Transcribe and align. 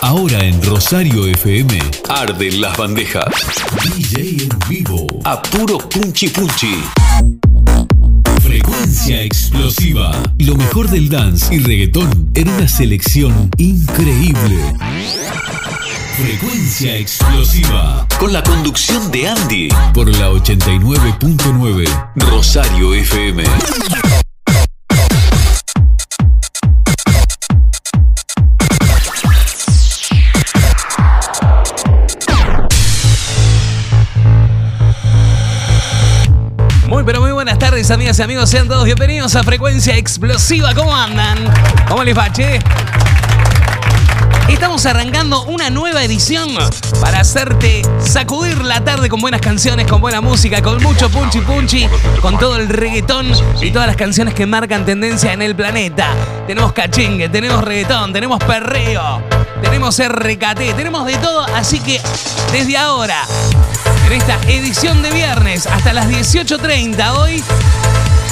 Ahora 0.00 0.38
en 0.38 0.62
Rosario 0.62 1.26
FM, 1.26 1.78
arden 2.08 2.60
las 2.62 2.78
bandejas. 2.78 3.26
DJ 3.94 4.44
en 4.44 4.48
vivo, 4.70 5.06
a 5.24 5.42
puro 5.42 5.76
punchi 5.78 6.28
punchi. 6.28 6.82
Frecuencia 8.40 9.20
explosiva. 9.20 10.12
Lo 10.38 10.56
mejor 10.56 10.88
del 10.88 11.10
dance 11.10 11.54
y 11.54 11.58
reggaetón 11.58 12.30
en 12.34 12.48
una 12.48 12.68
selección 12.68 13.50
increíble. 13.58 14.56
Frecuencia 16.16 16.96
explosiva. 16.96 18.06
Con 18.18 18.32
la 18.32 18.42
conducción 18.42 19.10
de 19.10 19.28
Andy. 19.28 19.68
Por 19.92 20.08
la 20.16 20.30
89.9 20.30 22.12
Rosario 22.14 22.94
FM. 22.94 23.44
Muy 36.88 37.04
pero 37.04 37.20
muy 37.20 37.32
buenas 37.32 37.58
tardes 37.58 37.90
amigas 37.90 38.18
y 38.18 38.22
amigos, 38.22 38.48
sean 38.48 38.68
todos 38.68 38.86
bienvenidos 38.86 39.36
a 39.36 39.42
Frecuencia 39.42 39.94
Explosiva, 39.98 40.74
¿cómo 40.74 40.96
andan? 40.96 41.36
¿Cómo 41.86 42.02
les 42.04 42.16
va, 42.16 42.32
che? 42.32 42.58
Estamos 44.48 44.86
arrancando 44.86 45.42
una 45.44 45.70
nueva 45.70 46.04
edición 46.04 46.50
para 47.00 47.20
hacerte 47.20 47.82
sacudir 47.98 48.58
la 48.64 48.82
tarde 48.82 49.08
con 49.08 49.20
buenas 49.20 49.40
canciones, 49.40 49.86
con 49.86 50.00
buena 50.00 50.20
música, 50.20 50.62
con 50.62 50.80
mucho 50.82 51.10
punchi 51.10 51.40
punchi, 51.40 51.88
con 52.22 52.38
todo 52.38 52.56
el 52.56 52.68
reggaetón 52.68 53.26
y 53.60 53.72
todas 53.72 53.88
las 53.88 53.96
canciones 53.96 54.34
que 54.34 54.46
marcan 54.46 54.86
tendencia 54.86 55.32
en 55.32 55.42
el 55.42 55.56
planeta. 55.56 56.08
Tenemos 56.46 56.72
cachingue, 56.72 57.28
tenemos 57.28 57.64
reggaetón, 57.64 58.12
tenemos 58.12 58.38
perreo, 58.44 59.20
tenemos 59.62 59.98
RKT, 59.98 60.76
tenemos 60.76 61.06
de 61.06 61.16
todo, 61.16 61.44
así 61.54 61.80
que 61.80 62.00
desde 62.52 62.76
ahora, 62.76 63.24
en 64.06 64.12
esta 64.12 64.38
edición 64.48 65.02
de 65.02 65.10
viernes 65.10 65.66
hasta 65.66 65.92
las 65.92 66.08
18.30 66.08 67.18
hoy, 67.18 67.42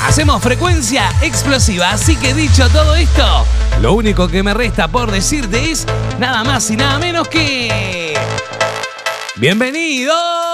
Hacemos 0.06 0.42
frecuencia 0.42 1.10
explosiva, 1.22 1.90
así 1.90 2.14
que 2.16 2.34
dicho 2.34 2.68
todo 2.68 2.94
esto, 2.94 3.46
lo 3.80 3.94
único 3.94 4.28
que 4.28 4.42
me 4.42 4.52
resta 4.52 4.86
por 4.86 5.10
decirte 5.10 5.70
es 5.70 5.86
nada 6.18 6.44
más 6.44 6.70
y 6.70 6.76
nada 6.76 6.98
menos 6.98 7.26
que... 7.26 8.14
¡Bienvenido! 9.36 10.53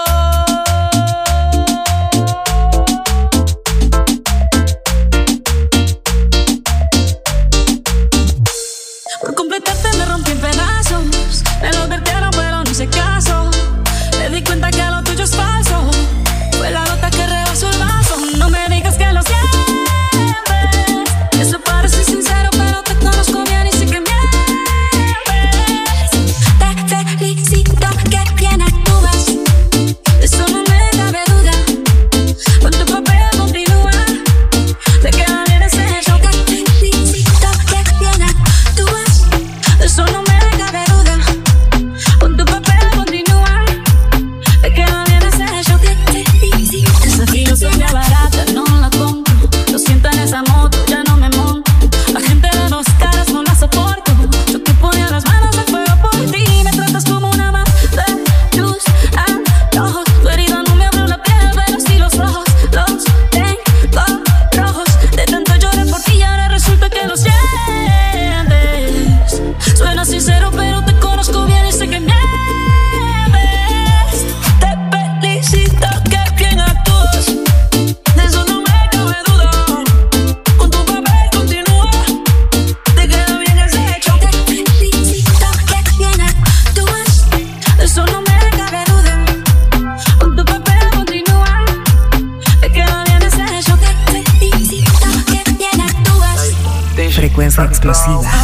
Explosiva. 97.81 98.40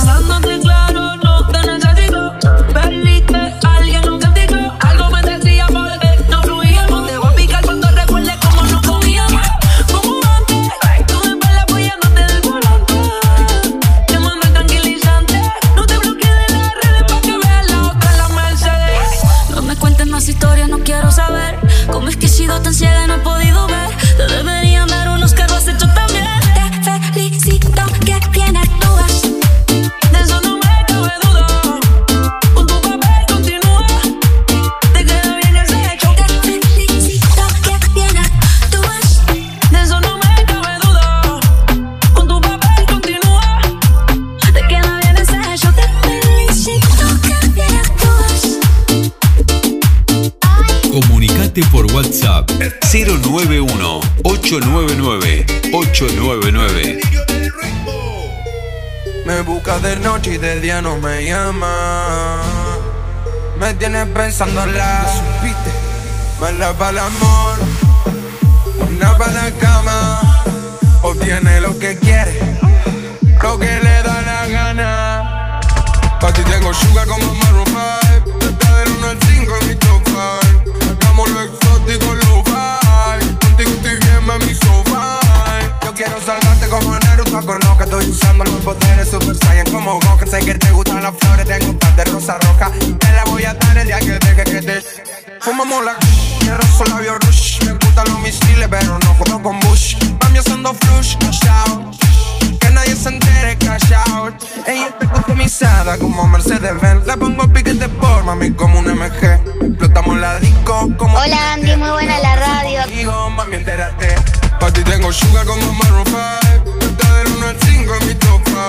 Noche 60.27 60.33
y 60.33 60.37
de 60.37 60.59
día 60.59 60.81
no 60.81 60.97
me 60.97 61.25
llama. 61.25 62.41
Me 63.59 63.73
tienes 63.73 64.07
pensando 64.07 64.65
la 64.65 65.05
supiste. 65.05 65.71
Mala 66.39 66.73
para 66.73 66.91
el 66.91 66.99
amor, 66.99 67.57
una 68.89 69.17
para 69.17 69.31
la 69.31 69.51
cama. 69.51 70.43
Obtiene 71.01 71.61
lo 71.61 71.77
que 71.79 71.97
quiere, 71.97 72.59
lo 73.41 73.59
que 73.59 73.79
le 73.81 74.03
da 74.03 74.21
la 74.21 74.47
gana. 74.47 75.59
Pa' 76.19 76.33
ti 76.33 76.41
tengo 76.43 76.73
sugar 76.73 77.07
como 77.07 77.33
Maroon 77.33 77.65
5. 77.65 78.37
Está 78.49 78.75
del 78.77 78.89
1 78.89 79.07
al 79.07 79.17
5 79.21 79.53
en 79.61 79.67
mi 79.67 79.75
top 79.75 80.01
5. 80.05 80.19
Hagamos 81.01 81.29
lo 81.29 81.41
exótico, 81.41 82.13
lo 82.15 82.43
fine. 82.43 83.37
Contigo 83.39 83.69
estoy 83.69 83.97
bien, 83.99 84.25
mami, 84.25 84.53
so 84.53 84.83
fine. 84.83 84.86
Yo 84.86 84.86
quiero 85.97 86.21
salvarte 86.21 86.67
como 86.67 86.91
Naruto 86.99 87.77
que 87.77 87.83
estoy 87.83 88.09
usando 88.09 88.43
los 88.43 88.61
poderes 88.61 89.09
Super 89.09 89.35
Saiyan 89.35 89.65
como 89.71 89.93
Goku. 89.95 90.27
Sé 90.29 90.39
que 90.39 90.53
te 90.53 90.71
gustan 90.71 91.01
las 91.01 91.13
flores 91.17 91.47
Tengo 91.47 91.71
un 91.71 91.79
par 91.79 91.95
de 91.95 92.05
rosa 92.05 92.37
roja 92.39 92.71
Te 92.99 93.11
la 93.13 93.23
voy 93.25 93.43
a 93.45 93.53
dar 93.55 93.77
el 93.79 93.87
día 93.87 93.99
que 93.99 94.11
deje 94.11 94.43
que 94.43 94.61
te 94.61 94.83
Fumamos 95.41 95.83
la 95.83 95.97
Me 96.45 96.55
rozo 96.55 96.85
labios 96.85 97.17
rush. 97.25 97.65
Me 97.65 97.71
gustan 97.73 98.07
los 98.09 98.19
misiles 98.19 98.67
Pero 98.69 98.99
no 98.99 99.13
juego 99.15 99.41
con 99.41 99.59
Bush. 99.61 99.95
Mami 100.21 100.37
haciendo 100.37 100.73
flush 100.73 101.17
Cash 101.17 101.47
out 101.47 101.95
Que 102.59 102.69
nadie 102.69 102.95
se 102.95 103.09
entere 103.09 103.57
Cash 103.57 103.93
out 103.93 104.35
Ella 104.67 104.87
está 104.89 105.07
customizada 105.07 105.97
Como 105.97 106.27
Mercedes 106.27 106.79
Benz 106.79 107.07
Le 107.07 107.17
pongo 107.17 107.51
piquete 107.51 107.89
por 107.89 108.23
Mami 108.23 108.51
como 108.51 108.79
un 108.79 108.85
MG 108.85 109.39
Explotamos 109.61 110.17
la 110.19 110.39
disco 110.39 110.89
como 110.97 111.17
Hola 111.17 111.53
Andy, 111.53 111.75
muy 111.75 111.89
buena 111.89 112.19
la 112.19 112.35
radio. 112.35 112.81
Digo, 112.87 113.29
mami, 113.31 113.55
entérate 113.55 114.15
ti 114.73 114.83
tengo 114.83 115.11
sugar 115.11 115.45
como 115.45 115.73
Maroon 115.73 116.05
5. 116.05 116.77
Está 116.81 117.13
del 117.15 117.27
1 117.33 117.47
al 117.47 117.57
5 117.59 117.95
en 117.95 118.07
mi 118.07 118.13
top 118.15 118.41
5. 118.45 118.59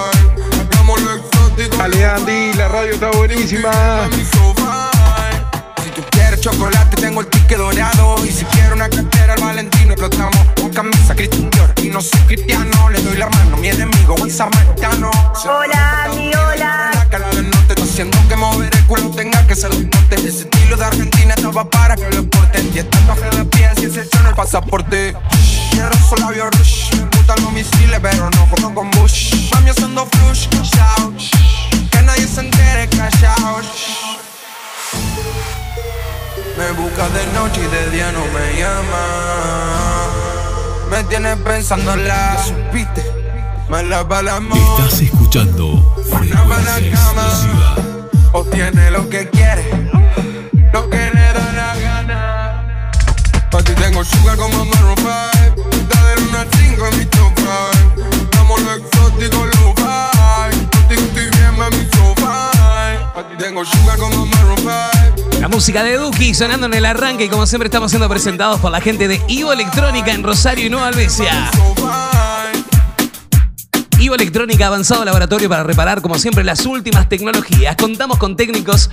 Hagamos 0.71 1.01
lo 1.03 1.15
exótico. 1.15 1.77
Dale, 1.77 2.07
Andy, 2.07 2.53
la 2.55 2.69
radio 2.69 2.95
está 2.95 3.11
buenísima. 3.11 3.71
Si 5.83 5.91
tú 5.91 6.03
quieres 6.11 6.41
chocolate, 6.41 6.97
tengo 6.97 7.21
el 7.21 7.27
ticket 7.29 7.59
dorado. 7.59 8.25
Y 8.25 8.31
si 8.31 8.45
quiero 8.47 8.75
una 8.75 8.89
cartera, 8.89 9.35
al 9.35 9.41
Valentino 9.41 9.93
explotamos. 9.93 10.47
Con 10.61 10.71
camisa 10.71 11.15
Christian 11.15 11.51
Dior 11.51 11.73
y 11.83 11.89
no 11.89 12.01
soy 12.01 12.21
cristiano. 12.21 12.91
Le 12.91 13.03
doy 13.03 13.17
la 13.17 13.29
mano, 13.29 13.57
mi 13.57 13.69
enemigo, 13.69 14.15
buen 14.17 14.31
samaritano. 14.31 15.11
Hola, 15.45 16.09
cara 16.33 16.48
haciendo 17.99 18.29
que 18.29 18.37
mover 18.37 18.73
el 18.73 18.87
culo 18.87 19.11
tenga 19.11 19.45
que 19.45 19.57
ser 19.57 19.71
deporte. 19.71 20.15
Ese 20.15 20.43
estilo 20.43 20.77
de 20.77 20.85
Argentina 20.85 21.35
estaba 21.35 21.69
para 21.69 21.97
que 21.97 22.09
lo 22.09 22.21
exporten. 22.21 22.71
Y 22.73 22.79
estando 22.79 23.15
de 23.15 23.45
pie, 23.47 23.71
si 23.75 23.91
se 23.91 24.03
echó 24.03 24.21
en 24.21 24.27
el 24.27 24.35
pasaporte. 24.35 25.17
Quiero 25.73 25.91
solo 26.09 26.27
labio 26.27 26.49
rush. 26.49 26.95
Me 26.95 27.03
gustan 27.17 27.43
los 27.43 27.53
misiles, 27.53 27.99
pero 28.01 28.31
no 28.31 28.49
como 28.51 28.73
con 28.73 28.91
Bush. 28.93 29.51
Mami 29.53 29.71
haciendo 29.71 30.07
flush, 30.07 30.49
shout. 30.49 31.19
Que 31.91 32.03
nadie 32.03 32.29
se 32.29 32.41
entere, 32.41 32.89
out. 33.41 33.65
Me 36.57 36.71
busca 36.81 37.09
de 37.09 37.27
noche 37.35 37.61
y 37.65 37.67
de 37.67 37.91
día 37.91 38.13
no 38.13 38.25
me 38.27 38.61
llama. 38.61 40.07
Me 40.89 41.03
tienes 41.05 41.37
pensando 41.39 41.95
en 41.95 42.07
la 42.07 42.37
supiste. 42.45 43.05
Me 43.69 43.83
lava 43.83 44.21
el 44.21 44.29
amor. 44.29 44.57
Estás 44.57 45.01
escuchando 45.01 45.95
Frecuencia 46.09 46.79
Explosiva. 46.79 47.88
Obtiene 48.33 48.91
lo 48.91 49.09
que 49.09 49.29
quiere, 49.31 49.65
lo 50.73 50.89
que 50.91 50.97
le 50.97 51.33
da 51.33 51.53
la 51.53 51.77
gana. 51.77 52.93
Pa' 53.51 53.63
ti 53.63 53.73
tengo 53.73 54.05
sugar 54.05 54.37
como 54.37 54.65
Maroon 54.65 54.97
5. 54.97 55.69
Está 55.71 56.05
del 56.05 56.19
1 56.29 56.39
al 56.39 56.49
5 56.51 56.87
en 56.87 56.99
mi 56.99 57.05
top 57.07 57.33
5. 57.37 57.51
Estamos 58.23 58.61
lo 58.61 58.73
exótico, 58.75 59.47
lo 59.47 59.75
high. 59.83 60.53
Contigo 60.71 61.01
estoy 61.01 61.31
bien, 61.31 61.59
mami, 61.59 61.89
so 61.93 62.15
fine. 62.17 63.01
Pa' 63.15 63.29
ti 63.29 63.37
tengo 63.39 63.65
sugar 63.65 63.99
como 63.99 64.27
Maroon 64.27 64.59
5. 64.59 65.41
La 65.41 65.49
música 65.49 65.83
de 65.83 65.97
Duki 65.97 66.35
sonando 66.35 66.67
en 66.67 66.75
el 66.75 66.85
arranque 66.85 67.25
y 67.25 67.29
como 67.29 67.47
siempre 67.47 67.69
estamos 67.69 67.91
siendo 67.91 68.09
presentados 68.09 68.61
por 68.61 68.71
la 68.71 68.81
gente 68.81 69.09
de 69.09 69.23
Ivo 69.29 69.53
Electrónica 69.53 70.13
en 70.13 70.23
Rosario 70.23 70.67
y 70.67 70.71
Nueva 70.71 70.89
Albesia. 70.89 71.51
So 71.55 71.75
Ivo 74.01 74.15
Electrónica 74.15 74.69
avanzado 74.69 75.05
laboratorio 75.05 75.49
para 75.49 75.65
reparar 75.65 76.01
como 76.01 76.19
siempre 76.19 76.45
las 76.45 76.65
últimas 76.67 77.09
tecnologías. 77.09 77.75
Contamos 77.75 78.19
con 78.19 78.37
técnicos 78.37 78.91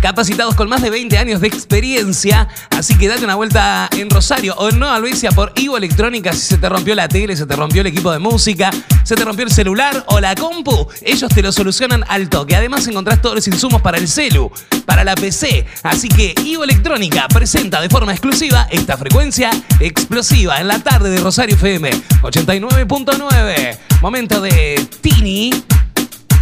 capacitados 0.00 0.54
con 0.54 0.68
más 0.68 0.82
de 0.82 0.90
20 0.90 1.18
años 1.18 1.40
de 1.40 1.48
experiencia, 1.48 2.48
así 2.70 2.96
que 2.96 3.08
date 3.08 3.24
una 3.24 3.34
vuelta 3.34 3.88
en 3.96 4.10
Rosario 4.10 4.54
o 4.56 4.68
en 4.68 4.78
Nueva 4.78 4.96
Albesia 4.96 5.30
por 5.32 5.52
Ivo 5.56 5.76
Electrónica 5.76 6.32
si 6.32 6.40
se 6.40 6.58
te 6.58 6.68
rompió 6.68 6.94
la 6.94 7.08
tele, 7.08 7.36
se 7.36 7.46
te 7.46 7.56
rompió 7.56 7.80
el 7.80 7.88
equipo 7.88 8.12
de 8.12 8.18
música, 8.18 8.70
se 9.04 9.14
te 9.14 9.24
rompió 9.24 9.44
el 9.44 9.50
celular 9.50 10.04
o 10.08 10.20
la 10.20 10.34
compu, 10.34 10.88
ellos 11.02 11.30
te 11.34 11.42
lo 11.42 11.52
solucionan 11.52 12.04
al 12.08 12.28
toque. 12.28 12.56
Además 12.56 12.86
encontrás 12.86 13.20
todos 13.20 13.34
los 13.34 13.48
insumos 13.48 13.82
para 13.82 13.98
el 13.98 14.08
celu, 14.08 14.50
para 14.84 15.04
la 15.04 15.14
PC, 15.14 15.66
así 15.82 16.08
que 16.08 16.34
Ivo 16.44 16.64
Electrónica 16.64 17.26
presenta 17.28 17.80
de 17.80 17.88
forma 17.88 18.12
exclusiva 18.12 18.66
esta 18.70 18.96
frecuencia 18.96 19.50
explosiva 19.80 20.60
en 20.60 20.68
la 20.68 20.78
tarde 20.78 21.10
de 21.10 21.20
Rosario 21.20 21.56
FM 21.56 21.90
89.9. 22.22 23.78
Momento 24.00 24.40
de 24.40 24.86
Tini. 25.00 25.50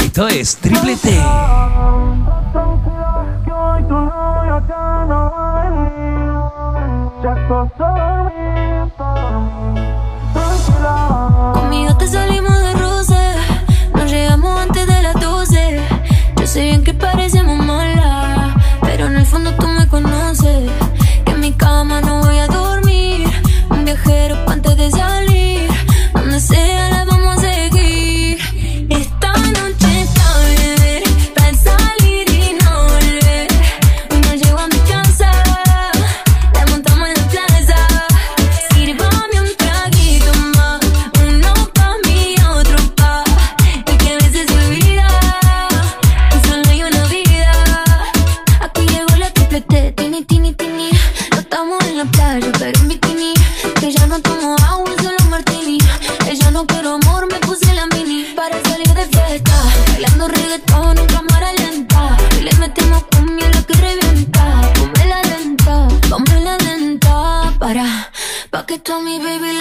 Esto 0.00 0.28
es 0.28 0.56
Triple 0.56 0.96
T. 0.96 2.13
Conmigo 11.54 11.96
te 11.96 12.06
salimos 12.06 12.58
de 12.58 12.72
roce, 12.74 13.34
nos 13.94 14.10
llegamos 14.10 14.60
antes 14.60 14.86
de 14.86 15.02
las 15.02 15.20
12. 15.20 15.80
Yo 16.36 16.46
sé 16.46 16.62
bien 16.62 16.84
que 16.84 16.94
parecemos 16.94 17.58
malas, 17.64 18.54
pero 18.82 19.06
en 19.06 19.16
el 19.16 19.26
fondo 19.26 19.52
tú 19.52 19.66
me 19.66 19.88
conoces. 19.88 20.13
Pa' 68.94 69.00
que 69.00 69.00
tú 69.00 69.00
a 69.00 69.02
mi 69.02 69.18
baby 69.18 69.53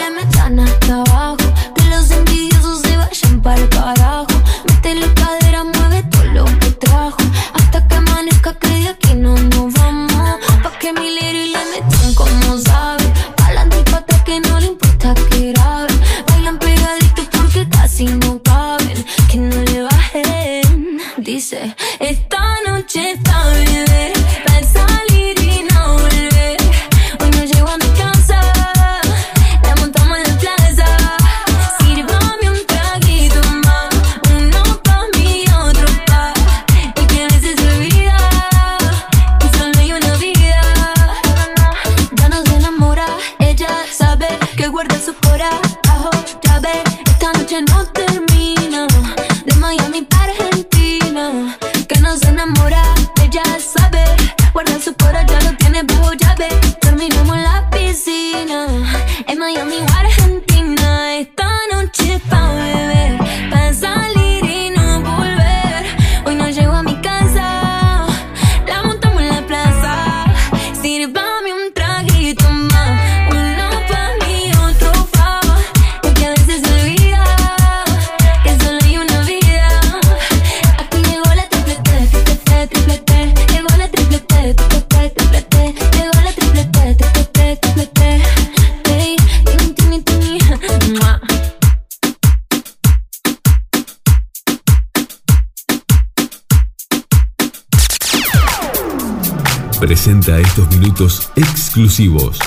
exclusivos. 101.83 102.39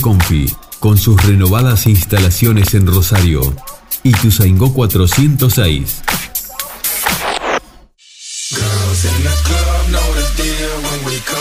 Confi, 0.00 0.46
con 0.80 0.96
sus 0.96 1.22
renovadas 1.22 1.86
instalaciones 1.86 2.72
en 2.72 2.86
Rosario. 2.86 3.54
Ituzaingó 4.02 4.72
406. 4.72 6.02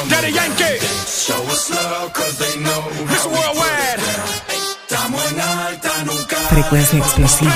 Daddy 0.09 0.33
Yankee. 0.33 0.63
Frecuencia 6.49 6.99
explosiva. 6.99 7.53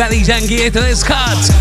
Daddy 0.00 0.24
Yankee. 0.24 0.62
Esto 0.62 0.82
es 0.82 1.04
Hot. 1.04 1.54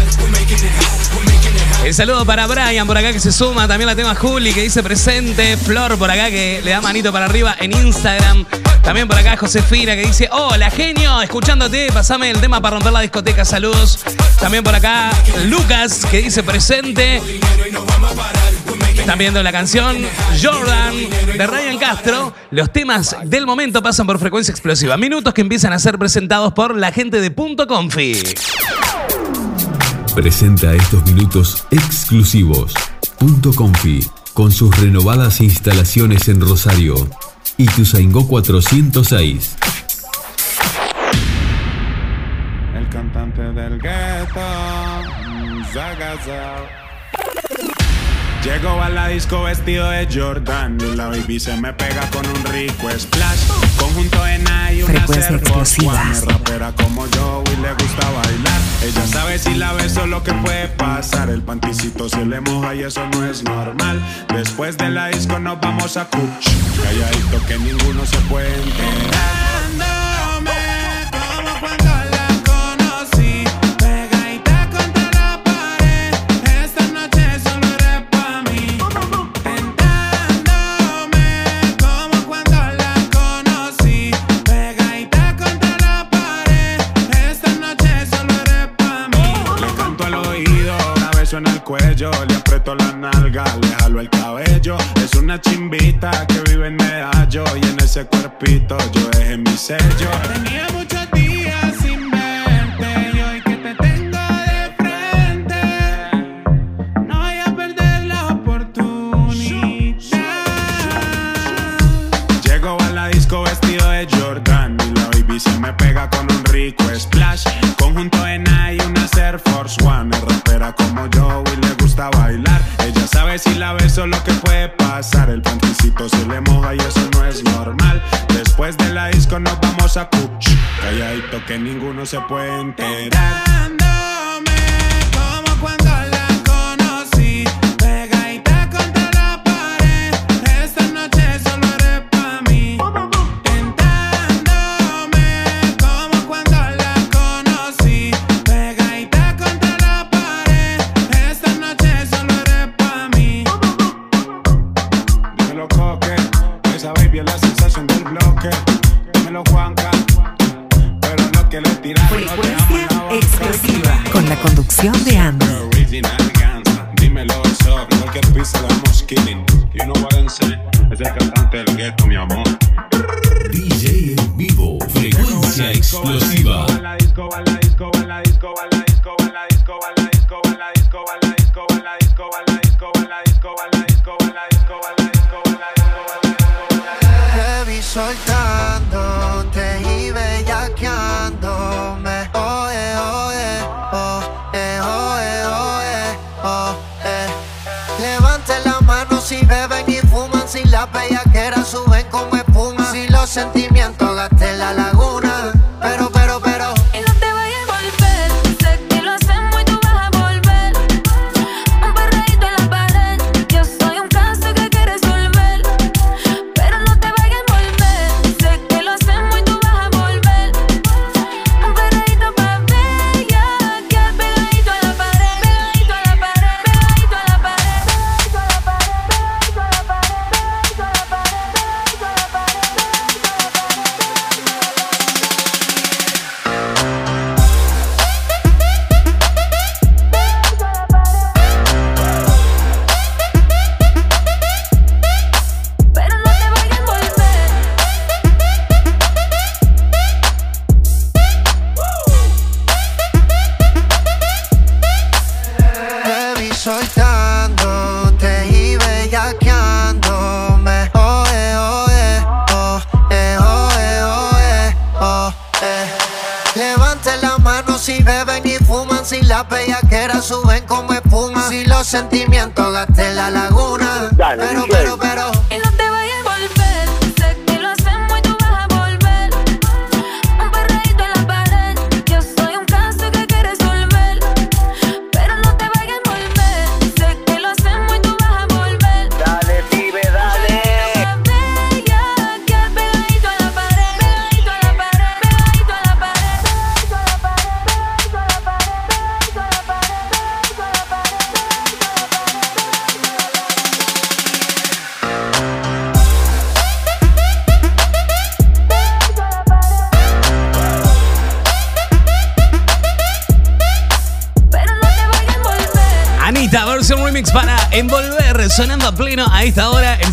El 1.83 1.93
saludo 1.93 2.25
para 2.25 2.47
Brian 2.47 2.87
por 2.87 2.97
acá 2.97 3.11
que 3.11 3.19
se 3.19 3.33
suma. 3.33 3.67
También 3.67 3.87
la 3.87 3.97
tema 3.97 4.15
Juli 4.15 4.53
que 4.53 4.61
dice 4.61 4.81
presente. 4.81 5.57
Flor 5.57 5.97
por 5.97 6.09
acá 6.09 6.29
que 6.29 6.61
le 6.63 6.71
da 6.71 6.79
manito 6.79 7.11
para 7.11 7.25
arriba 7.25 7.57
en 7.59 7.73
Instagram. 7.73 8.45
También 8.81 9.09
por 9.09 9.17
acá 9.17 9.35
Josefina 9.35 9.93
que 9.97 10.05
dice, 10.05 10.29
hola 10.31 10.71
genio, 10.71 11.21
escuchándote, 11.21 11.91
pasame 11.91 12.31
el 12.31 12.39
tema 12.39 12.61
para 12.61 12.77
romper 12.77 12.93
la 12.93 13.01
discoteca, 13.01 13.43
saludos. 13.43 13.99
También 14.39 14.63
por 14.63 14.73
acá 14.73 15.11
Lucas 15.47 16.05
que 16.09 16.19
dice 16.19 16.41
presente. 16.41 17.21
Están 19.09 19.17
viendo 19.17 19.41
la 19.41 19.51
canción 19.51 19.97
Jordan 20.41 20.93
de 21.35 21.47
Ryan 21.47 21.77
Castro. 21.79 22.33
Los 22.51 22.71
temas 22.71 23.15
del 23.23 23.47
momento 23.47 23.81
pasan 23.81 24.05
por 24.05 24.19
frecuencia 24.19 24.51
explosiva. 24.51 24.97
Minutos 24.97 25.33
que 25.33 25.41
empiezan 25.41 25.73
a 25.73 25.79
ser 25.79 25.97
presentados 25.97 26.53
por 26.53 26.77
la 26.77 26.91
gente 26.91 27.19
de 27.19 27.31
Pum 27.31 27.48
Confi. 27.69 28.13
Presenta 30.15 30.73
estos 30.73 31.05
minutos 31.05 31.67
exclusivos. 31.69 32.73
Punto 33.19 33.53
Confi, 33.53 34.03
con 34.33 34.51
sus 34.51 34.75
renovadas 34.79 35.39
instalaciones 35.39 36.27
en 36.29 36.41
Rosario. 36.41 36.95
Y 37.57 37.67
Tuzaingó 37.67 38.27
406. 38.27 39.55
El 42.75 42.89
cantante 42.89 43.43
del 43.43 43.79
gueto, 43.79 44.41
Llego 48.43 48.81
a 48.81 48.89
la 48.89 49.09
disco 49.09 49.43
vestido 49.43 49.87
de 49.91 50.07
Jordan 50.11 50.79
y 50.91 50.95
la 50.95 51.09
baby 51.09 51.39
se 51.39 51.55
me 51.61 51.71
pega 51.73 52.09
con 52.09 52.25
un 52.25 52.43
rico 52.45 52.89
splash. 52.97 53.58
Conjunto 53.79 54.27
en 54.27 54.47
hay 54.47 54.83
una 54.83 54.93
frecuencia 54.93 55.35
explosiva. 55.35 56.13
Rapera 56.25 56.73
como 56.75 57.07
yo 57.07 57.43
y 57.51 57.61
le 57.61 57.73
gusta 57.73 58.09
bailar. 58.09 58.61
Ella 58.83 59.07
sabe 59.07 59.39
si 59.39 59.55
la 59.55 59.73
beso 59.73 60.05
lo 60.05 60.23
que 60.23 60.33
puede 60.33 60.67
pasar. 60.67 61.29
El 61.29 61.41
panticito 61.41 62.09
se 62.09 62.25
le 62.25 62.41
moja 62.41 62.75
y 62.75 62.83
eso 62.83 63.01
no 63.13 63.25
es 63.25 63.43
normal. 63.43 64.01
Después 64.33 64.77
de 64.77 64.89
la 64.89 65.07
disco 65.07 65.39
nos 65.39 65.59
vamos 65.59 65.97
a 65.97 66.05
cuch. 66.05 66.49
Calladito 66.83 67.45
que 67.47 67.57
ninguno 67.57 68.05
se 68.05 68.17
puede 68.29 68.53
enterar. 68.53 69.38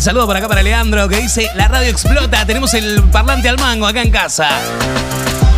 saludo 0.07 0.25
para 0.25 0.39
acá 0.39 0.47
para 0.47 0.63
Leandro 0.63 1.09
que 1.09 1.17
dice, 1.17 1.51
la 1.55 1.67
radio 1.67 1.89
explota, 1.89 2.45
tenemos 2.45 2.73
el 2.75 3.03
parlante 3.11 3.49
al 3.49 3.57
mango 3.57 3.85
acá 3.85 4.01
en 4.01 4.09
casa. 4.09 4.47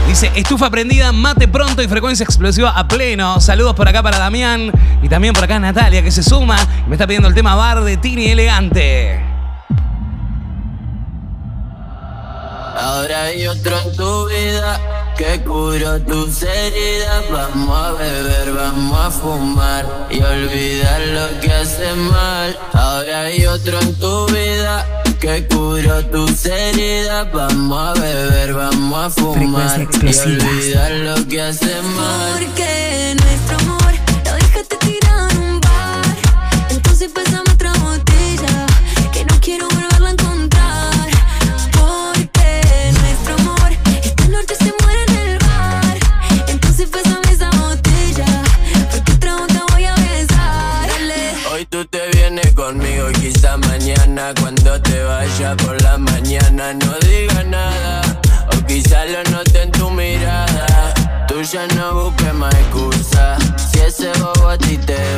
Dice, 0.08 0.32
estufa 0.34 0.72
prendida, 0.72 1.12
mate 1.12 1.48
pronto 1.48 1.84
y 1.84 1.88
frecuencia 1.88 2.24
explosiva 2.24 2.72
a 2.72 2.88
pleno. 2.88 3.40
Saludos 3.40 3.76
por 3.76 3.88
acá 3.88 4.02
para 4.02 4.18
Damián 4.18 4.72
y 5.04 5.08
también 5.08 5.36
por 5.36 5.44
acá 5.44 5.60
Natalia 5.60 6.02
que 6.02 6.10
se 6.10 6.24
suma 6.24 6.58
me 6.88 6.96
está 6.96 7.06
pidiendo 7.06 7.28
el 7.28 7.36
tema 7.36 7.54
bar 7.54 7.84
de 7.84 7.98
Tini 7.98 8.26
Elegante. 8.26 9.24
Ahora 12.82 13.26
hay 13.26 13.46
otro 13.46 13.78
en 13.78 13.96
tu 13.96 14.30
vida 14.30 14.80
que 15.16 15.42
curó 15.44 16.02
tus 16.02 16.42
heridas. 16.42 17.24
Vamos 17.32 17.78
a 17.78 17.92
beber, 17.92 18.54
vamos 18.54 19.00
a 19.00 19.12
fumar 19.12 20.08
y 20.10 20.20
olvidar 20.24 21.02
lo 21.02 21.40
que 21.40 21.54
hace 21.54 21.94
mal. 21.94 22.59
Ahora 22.90 23.22
hay 23.22 23.46
otro 23.46 23.80
en 23.80 23.94
tu 24.00 24.26
vida 24.30 25.04
que 25.20 25.48
curó 25.48 26.04
tus 26.08 26.44
heridas. 26.48 27.32
Vamos 27.32 27.80
a 27.80 28.02
beber, 28.02 28.56
vamos 28.56 29.06
a 29.06 29.10
fumar 29.12 29.88
y 30.02 30.18
olvidar 30.18 30.92
lo 30.92 31.28
que 31.28 31.40
hace 31.40 31.82
mal. 31.84 32.89
a 64.50 64.58
ti 64.58 64.78
te 64.78 65.09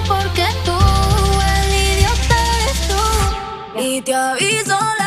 porque 0.06 0.46
tú, 0.64 0.78
el 1.56 1.74
idiota 1.74 2.36
eres 2.62 2.88
tú. 2.88 3.80
Y 3.80 4.00
te 4.02 4.14
aviso 4.14 4.78
la 4.98 5.01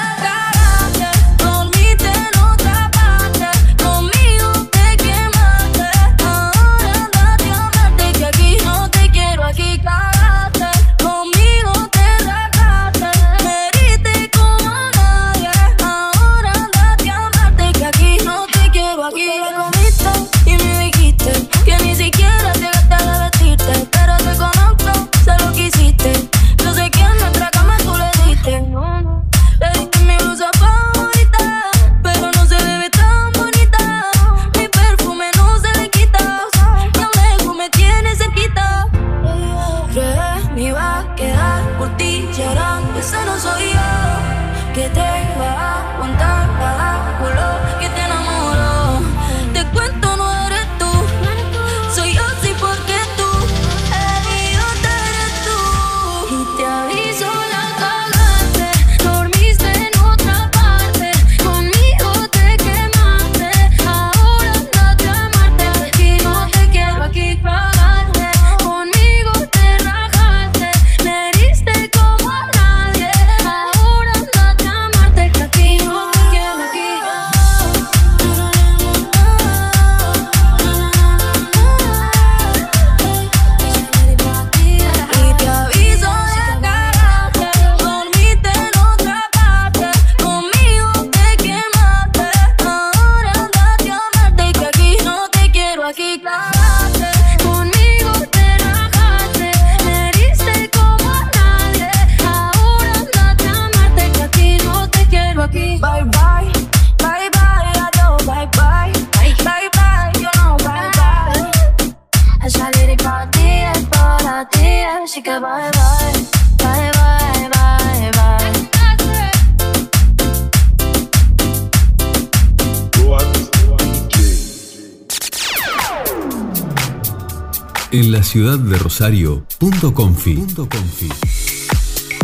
En 127.95 128.11
la 128.11 128.23
ciudad 128.23 128.59
de 128.59 128.77
Rosario, 128.77 129.47
Punto 129.57 129.93
Confi. 129.93 130.37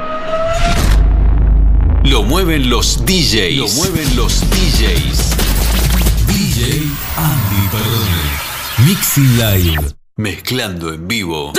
Lo 2.02 2.22
mueven 2.22 2.70
los 2.70 3.04
DJs. 3.04 3.58
Lo 3.58 3.68
mueven 3.68 4.16
los 4.16 4.40
DJs. 4.40 5.36
DJ 6.28 6.80
Andy 7.18 7.68
Perdone. 7.70 8.22
Mixing 8.86 9.36
Live. 9.36 10.01
Mezclando 10.16 10.92
en 10.92 11.08
vivo. 11.08 11.54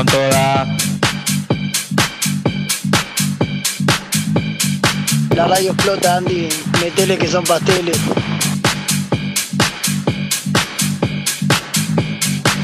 Con 0.00 0.06
toda. 0.06 0.66
La 5.34 5.46
radio 5.46 5.72
explota, 5.72 6.16
Andy. 6.16 6.48
Metele 6.80 7.18
que 7.18 7.28
son 7.28 7.44
pasteles. 7.44 7.98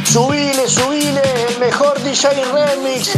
Subile, 0.04 0.66
subile, 0.66 1.22
el 1.50 1.58
mejor 1.58 2.02
DJ 2.02 2.28
remix. 2.54 3.10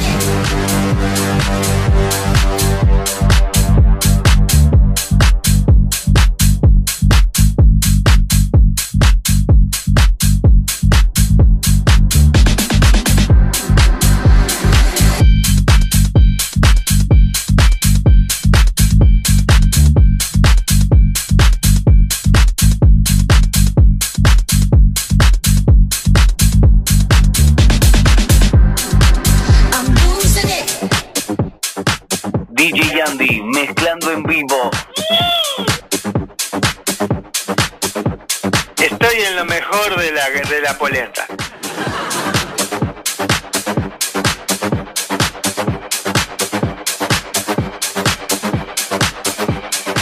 La, 40.69 40.77
polenta. 40.77 41.27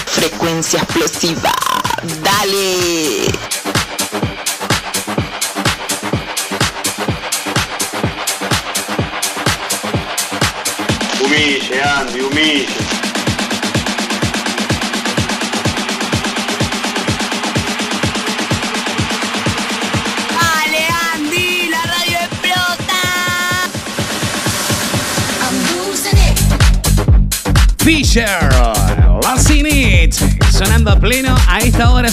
Frecuencia 0.06 0.80
explosiva. 0.82 1.45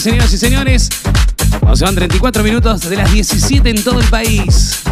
Señoras 0.04 0.34
y 0.34 0.36
señores. 0.36 0.88
Cuando 1.60 1.76
se 1.76 1.84
van 1.86 1.94
34 1.94 2.42
minutos 2.42 2.90
de 2.90 2.94
las 2.94 3.10
17 3.10 3.70
en 3.70 3.82
todo 3.82 4.00
el 4.00 4.06
país. 4.08 4.82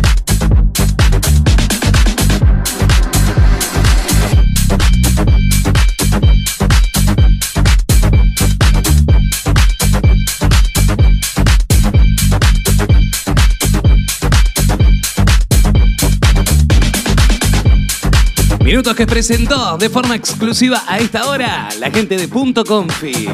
Minutos 18.65 18.97
que 18.97 19.07
presentó 19.07 19.77
de 19.77 19.91
forma 19.91 20.17
exclusiva 20.17 20.83
a 20.89 20.97
esta 20.97 21.27
hora 21.27 21.69
la 21.79 21.91
gente 21.91 22.17
de 22.17 22.29
Punto 22.29 22.65
Confi. 22.65 23.29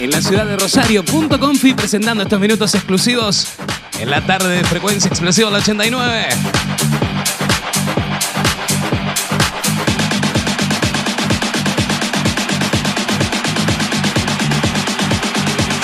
En 0.00 0.10
la 0.10 0.20
ciudad 0.22 0.46
de 0.46 0.56
Rosario, 0.56 1.04
Punto 1.04 1.38
Confi 1.38 1.74
presentando 1.74 2.22
estos 2.22 2.40
minutos 2.40 2.74
exclusivos 2.74 3.48
en 3.98 4.08
la 4.08 4.24
tarde 4.24 4.56
de 4.56 4.64
frecuencia 4.64 5.10
explosiva 5.10 5.50
del 5.50 5.60
89. 5.60 6.28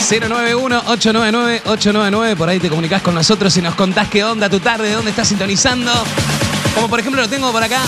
...091-899-899... 0.08 2.36
Por 2.36 2.48
ahí 2.48 2.58
te 2.58 2.70
comunicas 2.70 3.02
con 3.02 3.14
nosotros 3.14 3.54
y 3.58 3.60
nos 3.60 3.74
contás 3.74 4.08
qué 4.08 4.24
onda 4.24 4.48
tu 4.48 4.60
tarde, 4.60 4.92
dónde 4.92 5.10
estás 5.10 5.28
sintonizando. 5.28 5.92
Como 6.74 6.88
por 6.88 7.00
ejemplo 7.00 7.20
lo 7.20 7.28
tengo 7.28 7.52
por 7.52 7.62
acá 7.62 7.82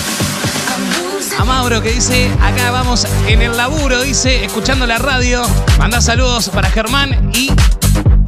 a 1.36 1.44
Mauro 1.44 1.82
que 1.82 1.92
dice, 1.92 2.30
acá 2.40 2.70
vamos 2.70 3.06
en 3.26 3.42
el 3.42 3.56
laburo, 3.56 4.02
dice, 4.02 4.44
escuchando 4.44 4.86
la 4.86 4.98
radio. 4.98 5.42
Manda 5.78 6.00
saludos 6.00 6.48
para 6.50 6.70
Germán 6.70 7.30
y, 7.34 7.50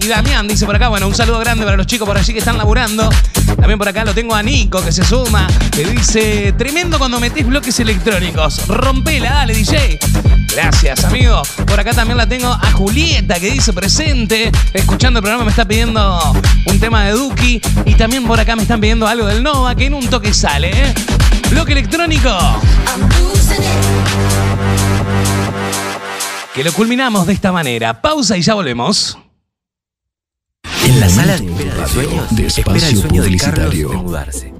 y 0.00 0.08
Damián, 0.08 0.48
dice 0.48 0.66
por 0.66 0.74
acá. 0.74 0.88
Bueno, 0.88 1.06
un 1.06 1.14
saludo 1.14 1.38
grande 1.38 1.64
para 1.64 1.76
los 1.76 1.86
chicos 1.86 2.06
por 2.06 2.18
allí 2.18 2.32
que 2.32 2.40
están 2.40 2.58
laburando. 2.58 3.08
También 3.56 3.78
por 3.78 3.88
acá 3.88 4.04
lo 4.04 4.14
tengo 4.14 4.34
a 4.34 4.42
Nico 4.42 4.84
que 4.84 4.92
se 4.92 5.04
suma, 5.04 5.46
que 5.70 5.84
dice, 5.84 6.52
tremendo 6.58 6.98
cuando 6.98 7.20
metés 7.20 7.46
bloques 7.46 7.78
electrónicos. 7.80 8.66
Rompela, 8.66 9.30
dale 9.30 9.54
DJ. 9.54 9.98
Gracias, 10.54 11.04
amigo. 11.04 11.42
Por 11.66 11.78
acá 11.78 11.92
también 11.92 12.16
la 12.16 12.26
tengo 12.26 12.48
a 12.48 12.72
Julieta, 12.72 13.38
que 13.38 13.52
dice 13.52 13.72
presente. 13.72 14.50
Escuchando 14.74 15.20
el 15.20 15.22
programa 15.22 15.44
me 15.44 15.50
está 15.50 15.64
pidiendo 15.64 16.32
un 16.66 16.80
tema 16.80 17.04
de 17.04 17.12
Duki. 17.12 17.60
Y 17.84 17.94
también 17.94 18.26
por 18.26 18.40
acá 18.40 18.56
me 18.56 18.62
están 18.62 18.80
pidiendo 18.80 19.06
algo 19.06 19.26
del 19.26 19.42
Nova, 19.42 19.74
que 19.74 19.86
en 19.86 19.94
un 19.94 20.08
toque 20.08 20.34
sale, 20.34 20.70
¿eh? 20.70 20.94
Bloque 21.50 21.72
electrónico. 21.72 22.30
Que 26.54 26.64
lo 26.64 26.72
culminamos 26.72 27.26
de 27.26 27.32
esta 27.32 27.52
manera. 27.52 28.00
Pausa 28.00 28.36
y 28.36 28.42
ya 28.42 28.54
volvemos. 28.54 29.18
En 30.84 31.00
la 31.00 31.08
sala 31.08 31.36
de 31.36 31.46
espera 31.46 31.74
de 31.74 31.86
sueños, 31.88 32.36
de 32.36 32.46
espera 32.46 32.72
el 32.72 32.76
espacio 32.76 33.00
sueño 33.00 33.22
de 33.22 33.36
Carlos 33.36 33.66
publicitario. 33.66 33.88
de 33.90 33.96
mudarse. 33.96 34.59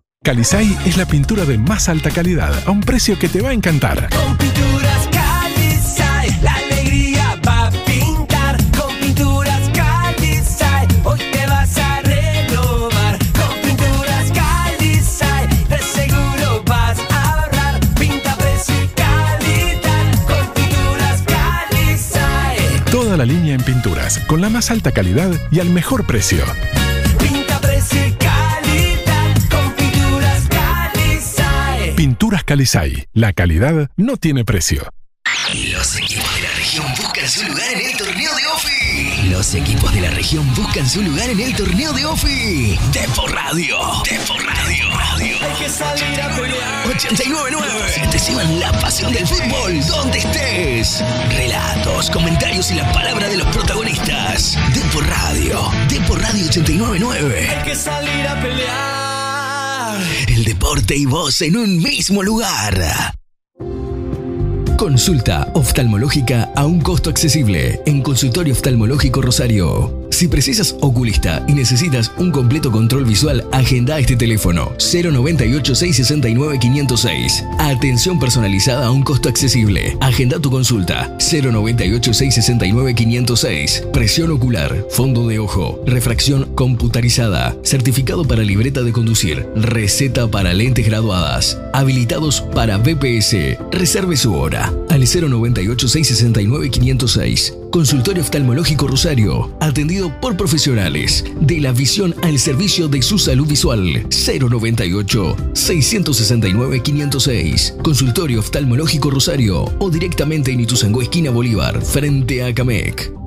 Calisay 0.23 0.77
es 0.85 0.97
la 0.97 1.07
pintura 1.07 1.45
de 1.45 1.57
más 1.57 1.89
alta 1.89 2.11
calidad 2.11 2.53
a 2.67 2.69
un 2.69 2.81
precio 2.81 3.17
que 3.17 3.27
te 3.27 3.41
va 3.41 3.49
a 3.49 3.53
encantar. 3.53 4.07
Con 4.09 4.37
pinturas 4.37 5.09
Calisay, 5.11 6.41
la 6.43 6.53
alegría 6.53 7.39
va 7.47 7.65
a 7.65 7.71
pintar. 7.71 8.57
Con 8.77 8.95
pinturas 8.99 9.67
Calisay, 9.73 10.87
hoy 11.05 11.19
te 11.31 11.47
vas 11.47 11.75
a 11.75 12.01
renovar. 12.01 13.17
Con 13.33 13.61
pinturas 13.63 14.31
Calisay, 14.31 15.47
de 15.67 15.79
seguro 15.79 16.63
vas 16.67 16.99
a 17.09 17.33
ahorrar. 17.33 17.79
Pinta, 17.99 18.35
precio 18.35 18.75
y 18.75 18.87
calidad. 18.89 20.23
Con 20.27 20.53
pinturas 20.53 21.23
Calisay. 21.25 22.91
Toda 22.91 23.17
la 23.17 23.25
línea 23.25 23.55
en 23.55 23.63
pinturas, 23.63 24.19
con 24.27 24.39
la 24.39 24.51
más 24.51 24.69
alta 24.69 24.91
calidad 24.91 25.31
y 25.49 25.61
al 25.61 25.71
mejor 25.71 26.05
precio. 26.05 26.43
Pinta, 27.17 27.59
precio 27.59 27.99
calidad. 28.19 28.50
Pinturas 32.01 32.43
Calisay. 32.43 33.05
La 33.13 33.31
calidad 33.31 33.91
no 33.95 34.17
tiene 34.17 34.43
precio. 34.43 34.89
Los 35.71 35.95
equipos 35.97 36.33
de 36.33 36.41
la 36.41 36.49
región 36.55 36.87
buscan 36.97 37.27
su 37.27 37.43
lugar 37.45 37.73
en 37.73 37.91
el 37.91 37.95
torneo 37.95 38.35
de 38.35 38.47
OFI. 38.47 39.29
Los 39.29 39.53
equipos 39.53 39.93
de 39.93 40.01
la 40.01 40.09
región 40.09 40.55
buscan 40.55 40.89
su 40.89 41.03
lugar 41.03 41.29
en 41.29 41.39
el 41.39 41.55
torneo 41.55 41.93
de 41.93 42.03
OFI. 42.03 42.79
Depo 42.91 43.27
Radio. 43.27 43.77
Depo 44.09 44.33
Radio. 44.39 44.85
Hay 45.43 45.63
que 45.63 45.69
salir 45.69 46.21
a 46.21 46.35
pelear. 46.35 46.87
899. 46.87 48.07
Te 48.09 48.17
llevan 48.17 48.59
la 48.59 48.71
pasión 48.79 49.13
del 49.13 49.27
fútbol 49.27 49.85
donde 49.85 50.17
estés. 50.17 51.03
Relatos, 51.29 52.09
comentarios 52.09 52.71
y 52.71 52.75
la 52.77 52.91
palabra 52.93 53.29
de 53.29 53.37
los 53.37 53.47
protagonistas. 53.55 54.57
Depo 54.73 55.01
Radio. 55.01 55.69
Depo 55.87 56.15
Radio 56.15 56.47
899. 56.47 57.47
Hay 57.47 57.63
que 57.63 57.75
salir 57.75 58.27
a 58.27 58.41
pelear. 58.41 59.00
El 60.27 60.43
deporte 60.43 60.95
y 60.95 61.05
vos 61.05 61.41
en 61.41 61.57
un 61.57 61.77
mismo 61.77 62.23
lugar. 62.23 63.13
Consulta 64.77 65.51
oftalmológica 65.53 66.51
a 66.55 66.65
un 66.65 66.81
costo 66.81 67.09
accesible 67.09 67.81
en 67.85 68.01
Consultorio 68.01 68.53
Oftalmológico 68.53 69.21
Rosario. 69.21 70.00
Si 70.11 70.27
precisas 70.27 70.75
oculista 70.81 71.43
y 71.47 71.53
necesitas 71.53 72.11
un 72.17 72.31
completo 72.31 72.71
control 72.71 73.05
visual, 73.05 73.43
agenda 73.51 73.97
este 73.97 74.15
teléfono 74.15 74.71
098 74.77 75.73
669 75.73 76.59
506. 76.59 77.43
Atención 77.57 78.19
personalizada 78.19 78.87
a 78.87 78.91
un 78.91 79.03
costo 79.03 79.29
accesible. 79.29 79.97
Agenda 80.01 80.39
tu 80.39 80.51
consulta 80.51 81.17
098 81.17 82.13
669 82.13 82.93
506. 82.93 83.83
Presión 83.93 84.31
ocular, 84.31 84.85
fondo 84.91 85.27
de 85.27 85.39
ojo, 85.39 85.81
refracción 85.87 86.53
computarizada, 86.55 87.55
certificado 87.63 88.25
para 88.25 88.43
libreta 88.43 88.83
de 88.83 88.91
conducir, 88.91 89.47
receta 89.55 90.29
para 90.29 90.53
lentes 90.53 90.85
graduadas, 90.85 91.57
habilitados 91.73 92.41
para 92.41 92.77
BPS. 92.77 93.57
Reserve 93.71 94.17
su 94.17 94.35
hora 94.35 94.73
al 94.89 95.01
098 95.01 95.87
669 95.87 96.69
506. 96.69 97.60
Consultorio 97.71 98.21
Oftalmológico 98.21 98.85
Rosario, 98.85 99.55
atendido 99.61 100.11
por 100.19 100.35
profesionales 100.35 101.23
de 101.39 101.61
la 101.61 101.71
visión 101.71 102.13
al 102.21 102.37
servicio 102.37 102.89
de 102.89 103.01
su 103.01 103.17
salud 103.17 103.47
visual. 103.47 104.05
098 104.09 105.37
669 105.53 106.83
506. 106.83 107.75
Consultorio 107.81 108.39
Oftalmológico 108.39 109.09
Rosario 109.09 109.63
o 109.79 109.89
directamente 109.89 110.51
en 110.51 110.59
Ituzaingó 110.59 111.01
esquina 111.01 111.31
Bolívar, 111.31 111.81
frente 111.81 112.43
a 112.43 112.53
Camec. 112.53 113.20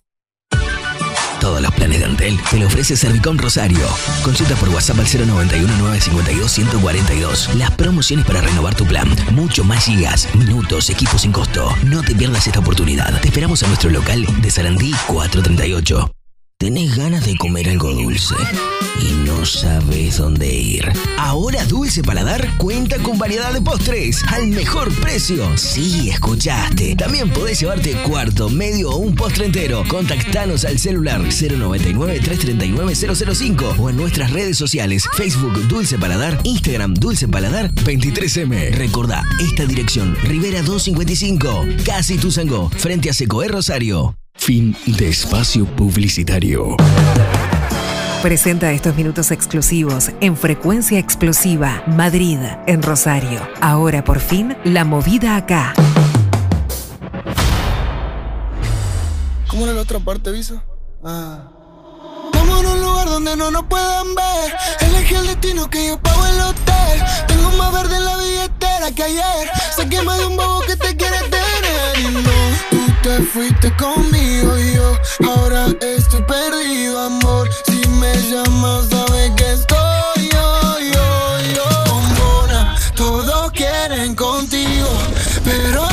Todos 1.39 1.61
los 1.61 1.71
planes 1.73 1.99
de 1.99 2.05
Antel 2.05 2.39
te 2.49 2.57
lo 2.59 2.65
ofrece 2.67 2.97
Servicom 2.97 3.37
Rosario. 3.37 3.85
Consulta 4.23 4.55
por 4.55 4.69
WhatsApp 4.69 4.99
al 4.99 5.07
091-952-142. 5.07 7.53
Las 7.55 7.71
promociones 7.71 8.25
para 8.25 8.39
renovar 8.41 8.75
tu 8.75 8.85
plan. 8.85 9.07
Mucho 9.31 9.63
más 9.63 9.85
gigas, 9.85 10.27
minutos, 10.35 10.89
equipos 10.89 11.21
sin 11.21 11.31
costo. 11.31 11.73
No 11.85 12.03
te 12.03 12.13
pierdas 12.13 12.45
esta 12.47 12.59
oportunidad. 12.59 13.17
Te 13.21 13.29
esperamos 13.29 13.63
a 13.63 13.67
nuestro 13.67 13.89
local 13.89 14.25
de 14.41 14.51
Sarandí 14.51 14.93
438. 15.07 16.18
¿Tenés 16.61 16.97
ganas 16.97 17.25
de 17.25 17.37
comer 17.37 17.69
algo 17.69 17.93
dulce 17.93 18.35
y 19.01 19.13
no 19.25 19.45
sabes 19.45 20.17
dónde 20.17 20.53
ir? 20.53 20.91
Ahora 21.17 21.63
Dulce 21.63 22.03
Paladar 22.03 22.57
cuenta 22.57 22.97
con 22.97 23.17
variedad 23.17 23.53
de 23.53 23.61
postres 23.61 24.21
al 24.27 24.47
mejor 24.47 24.93
precio. 24.99 25.57
Sí, 25.57 26.09
escuchaste. 26.09 26.97
También 26.97 27.29
podés 27.29 27.61
llevarte 27.61 27.93
cuarto, 28.03 28.49
medio 28.49 28.89
o 28.89 28.97
un 28.97 29.15
postre 29.15 29.45
entero. 29.45 29.85
Contactanos 29.87 30.65
al 30.65 30.79
celular 30.79 31.21
099-339-005 31.21 33.79
o 33.79 33.89
en 33.89 33.95
nuestras 33.95 34.33
redes 34.33 34.57
sociales 34.57 35.07
Facebook 35.13 35.65
Dulce 35.69 35.97
Paladar, 35.97 36.41
Instagram 36.43 36.93
Dulce 36.93 37.29
Paladar 37.29 37.73
23M. 37.73 38.71
Recordá, 38.71 39.23
esta 39.39 39.65
dirección, 39.65 40.13
Rivera 40.23 40.61
255, 40.61 41.67
Casi 41.85 42.17
Tuzangó, 42.17 42.69
frente 42.69 43.09
a 43.09 43.13
Secoé 43.13 43.47
Rosario. 43.47 44.18
Fin 44.39 44.75
de 44.85 45.09
espacio 45.09 45.65
publicitario. 45.65 46.75
Presenta 48.23 48.71
estos 48.71 48.95
minutos 48.95 49.31
exclusivos 49.31 50.11
en 50.21 50.35
Frecuencia 50.35 50.97
Explosiva, 50.97 51.83
Madrid, 51.85 52.39
en 52.65 52.81
Rosario. 52.81 53.47
Ahora 53.61 54.03
por 54.03 54.19
fin, 54.19 54.57
la 54.63 54.85
movida 54.85 55.35
acá. 55.35 55.73
¿Cómo 59.49 59.65
era 59.65 59.73
la 59.73 59.81
otra 59.81 59.99
parte, 59.99 60.31
Visa? 60.31 60.63
Ah. 61.03 61.51
Vamos 62.33 62.65
a 62.65 62.69
un 62.73 62.81
lugar 62.81 63.07
donde 63.07 63.35
no 63.35 63.51
nos 63.51 63.65
puedan 63.65 64.15
ver. 64.15 64.55
Elegí 64.79 65.15
el 65.15 65.27
destino 65.27 65.69
que 65.69 65.85
yo 65.85 65.99
pago 66.01 66.25
el 66.25 66.41
hotel. 66.41 67.03
Tengo 67.27 67.51
más 67.51 67.73
verde 67.73 67.97
en 67.97 68.05
la 68.05 68.17
billetera 68.17 68.91
que 68.95 69.03
ayer. 69.03 69.49
Se 69.75 69.87
quema 69.87 70.17
de 70.17 70.25
un 70.25 70.37
bobo 70.37 70.61
que 70.61 70.75
te 73.09 73.23
fuiste 73.23 73.75
conmigo 73.75 74.55
y 74.59 74.75
yo 74.75 74.95
ahora 75.27 75.65
estoy 75.81 76.21
perdido, 76.23 76.99
amor. 76.99 77.49
Si 77.65 77.87
me 77.87 78.13
llamas, 78.29 78.87
sabes 78.87 79.31
que 79.35 79.51
estoy 79.53 80.29
yo, 80.31 80.79
yo, 80.93 81.39
yo. 81.55 81.67
Bombona, 81.87 82.75
todos 82.95 83.51
quieren 83.51 84.13
contigo, 84.13 84.89
pero 85.43 85.88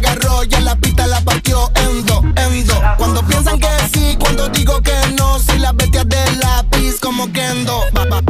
agarró 0.00 0.44
y 0.44 0.54
en 0.54 0.64
la 0.64 0.76
pista 0.76 1.06
la 1.06 1.20
partió 1.20 1.70
en 1.74 2.06
dos, 2.06 2.24
en 2.36 2.66
dos. 2.66 2.78
Cuando 2.96 3.22
piensan 3.26 3.58
que 3.58 3.68
sí, 3.92 4.16
cuando 4.18 4.48
digo 4.48 4.80
que 4.82 4.94
no, 5.16 5.38
si 5.38 5.58
las 5.58 5.74
bestias 5.76 6.08
de 6.08 6.29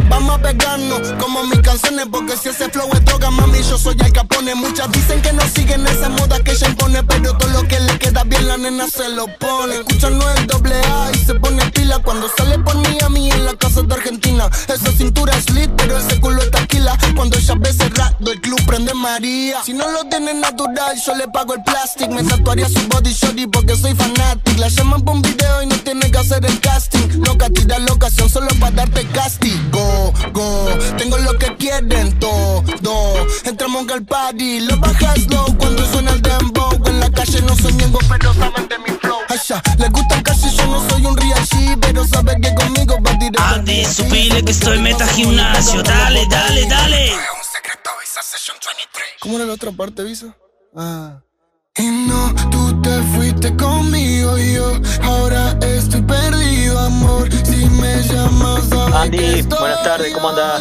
vamos 0.09 0.35
a 0.35 0.43
pegarnos 0.43 1.13
como 1.21 1.45
mis 1.45 1.61
canciones, 1.61 2.07
porque 2.11 2.37
si 2.37 2.49
ese 2.49 2.69
flow 2.71 2.89
es 2.93 3.05
droga, 3.05 3.31
mami, 3.31 3.59
yo 3.59 3.79
soy 3.79 3.97
el 4.05 4.13
capone. 4.13 4.55
Muchas 4.55 4.91
dicen 4.91 5.23
que 5.23 5.33
no 5.33 5.43
siguen 5.55 5.87
esa 5.87 6.09
moda 6.09 6.41
que 6.41 6.53
ella 6.53 6.69
impone, 6.69 7.03
pero 7.05 7.37
todo 7.37 7.51
lo 7.51 7.69
que 7.69 7.79
le 7.79 7.99
queda 7.99 8.25
bien 8.25 8.49
la 8.49 8.57
nena 8.57 8.89
se 8.89 9.09
lo 9.11 9.27
pone. 9.39 9.77
Escucha 9.77 10.11
no 10.11 10.29
el 10.33 10.47
doble 10.47 10.75
A 10.75 11.11
y 11.13 11.19
se 11.19 11.35
pone 11.35 11.65
pila 11.71 11.99
cuando 12.01 12.29
sale 12.37 12.59
por 12.59 12.77
Miami 12.77 13.31
en 13.31 13.45
la 13.45 13.55
casa 13.55 13.83
de 13.83 13.95
Argentina. 13.95 14.49
Esa 14.67 14.93
cintura 14.93 15.37
es 15.37 15.51
lit, 15.51 15.71
pero 15.77 15.99
ese 15.99 16.21
culo 16.21 16.43
está 16.43 16.67
quila. 16.67 16.99
Cuando 17.15 17.37
ella 17.39 17.55
ve 17.59 17.73
cerrado, 17.73 18.33
el 18.33 18.41
club 18.41 18.61
prende 18.67 18.95
María. 18.95 19.63
Si 19.65 19.73
no 19.73 19.89
lo 19.91 20.05
tiene 20.05 20.35
natural, 20.35 21.01
yo 21.05 21.15
le 21.15 21.29
pago 21.29 21.55
el 21.55 21.63
plástico. 21.63 22.13
Me 22.13 22.25
tatuaría 22.25 22.69
su 22.69 22.81
body 22.89 23.13
shorty 23.13 23.47
porque 23.47 23.77
soy 23.77 23.95
fanatic. 23.95 24.59
La 24.59 24.69
llaman 24.69 25.03
por 25.03 25.15
un 25.15 25.23
video 25.23 25.63
y 25.63 25.67
no 25.67 25.77
tiene 25.77 26.11
que 26.11 26.19
hacer 26.19 26.45
el 26.45 26.59
casting. 26.61 27.23
Loca, 27.25 27.49
tira 27.51 27.79
la 27.79 27.93
ocasión 27.93 28.29
solo 28.29 28.49
para 28.59 28.80
darte 28.81 29.07
castigo. 29.09 30.13
Go, 30.33 30.69
tengo 30.97 31.19
lo 31.19 31.39
que 31.39 31.55
quieren 31.57 32.19
todo. 32.19 32.65
Entramos 33.45 33.89
al 33.91 34.05
party, 34.05 34.61
lo 34.61 34.77
bajas 34.79 35.27
low 35.29 35.47
cuando 35.59 35.85
suena 35.87 36.13
el 36.13 36.23
dembow. 36.23 36.73
En 36.87 37.01
la 37.01 37.11
calle 37.11 37.43
no 37.43 37.55
soy 37.57 37.73
miembro, 37.75 38.01
pero 38.09 38.33
saben 38.35 38.69
de 38.69 38.79
mi 38.79 38.99
flow. 38.99 39.19
Ay, 39.29 39.39
pizza. 39.39 39.63
Le 39.79 39.89
gusta 39.89 40.15
el 40.17 40.23
casi, 40.23 40.57
yo 40.57 40.67
no 40.67 40.89
soy 40.89 41.05
un 41.05 41.17
G, 41.17 41.79
pero 41.81 42.07
sabe 42.07 42.41
que 42.41 42.55
conmigo 42.55 42.97
va 43.07 43.13
directo. 43.15 43.43
Andy, 43.43 43.85
supile 43.85 44.43
que 44.45 44.53
estoy 44.53 44.79
meta 44.79 45.07
gimnasio. 45.09 45.83
Dale, 45.83 46.27
dale, 46.31 46.67
dale. 46.67 47.13
¿Cómo 49.21 49.37
era 49.37 49.45
la 49.45 49.53
otra 49.53 49.71
parte, 49.73 50.03
Visa? 50.03 50.35
Ah. 50.75 51.21
Y 51.81 51.91
no, 52.07 52.35
tú 52.51 52.79
te 52.83 53.03
fuiste 53.15 53.57
conmigo 53.57 54.37
y 54.37 54.53
yo 54.53 54.73
ahora 55.03 55.57
estoy 55.63 56.03
perdido, 56.03 56.79
amor. 56.79 57.27
Si 57.45 57.65
me 57.71 58.03
llamas, 58.03 58.71
Andy, 58.95 59.41
buenas 59.43 59.83
tardes, 59.83 60.13
¿cómo 60.13 60.29
andás? 60.29 60.61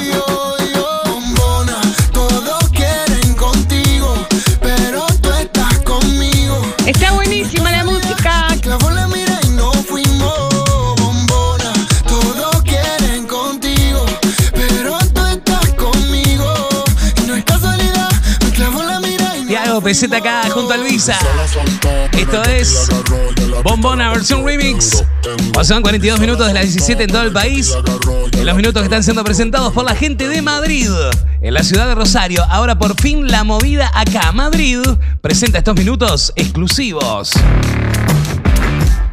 Tiago 19.79 19.81
PZ 19.81 20.13
acá 20.13 20.49
junto 20.49 20.73
al 20.73 20.83
Visa. 20.83 21.17
Esto 22.11 22.43
es 22.43 22.89
Bombona 23.63 24.11
versión 24.11 24.45
remix. 24.45 25.03
Pasan 25.53 25.81
42 25.81 26.19
minutos 26.19 26.47
de 26.47 26.53
las 26.53 26.63
17 26.63 27.03
en 27.03 27.09
todo 27.09 27.21
el 27.21 27.31
país. 27.31 27.73
En 28.33 28.45
los 28.45 28.55
minutos 28.55 28.81
que 28.81 28.85
están 28.85 29.03
siendo 29.03 29.23
presentados 29.23 29.71
por 29.73 29.85
la 29.85 29.95
gente 29.95 30.27
de 30.27 30.41
Madrid. 30.41 30.89
En 31.41 31.53
la 31.53 31.63
ciudad 31.63 31.87
de 31.87 31.95
Rosario. 31.95 32.43
Ahora 32.49 32.77
por 32.77 32.99
fin 32.99 33.29
la 33.29 33.43
movida 33.43 33.91
acá. 33.93 34.31
Madrid 34.31 34.79
presenta 35.21 35.59
estos 35.59 35.75
minutos 35.75 36.33
exclusivos. 36.35 37.31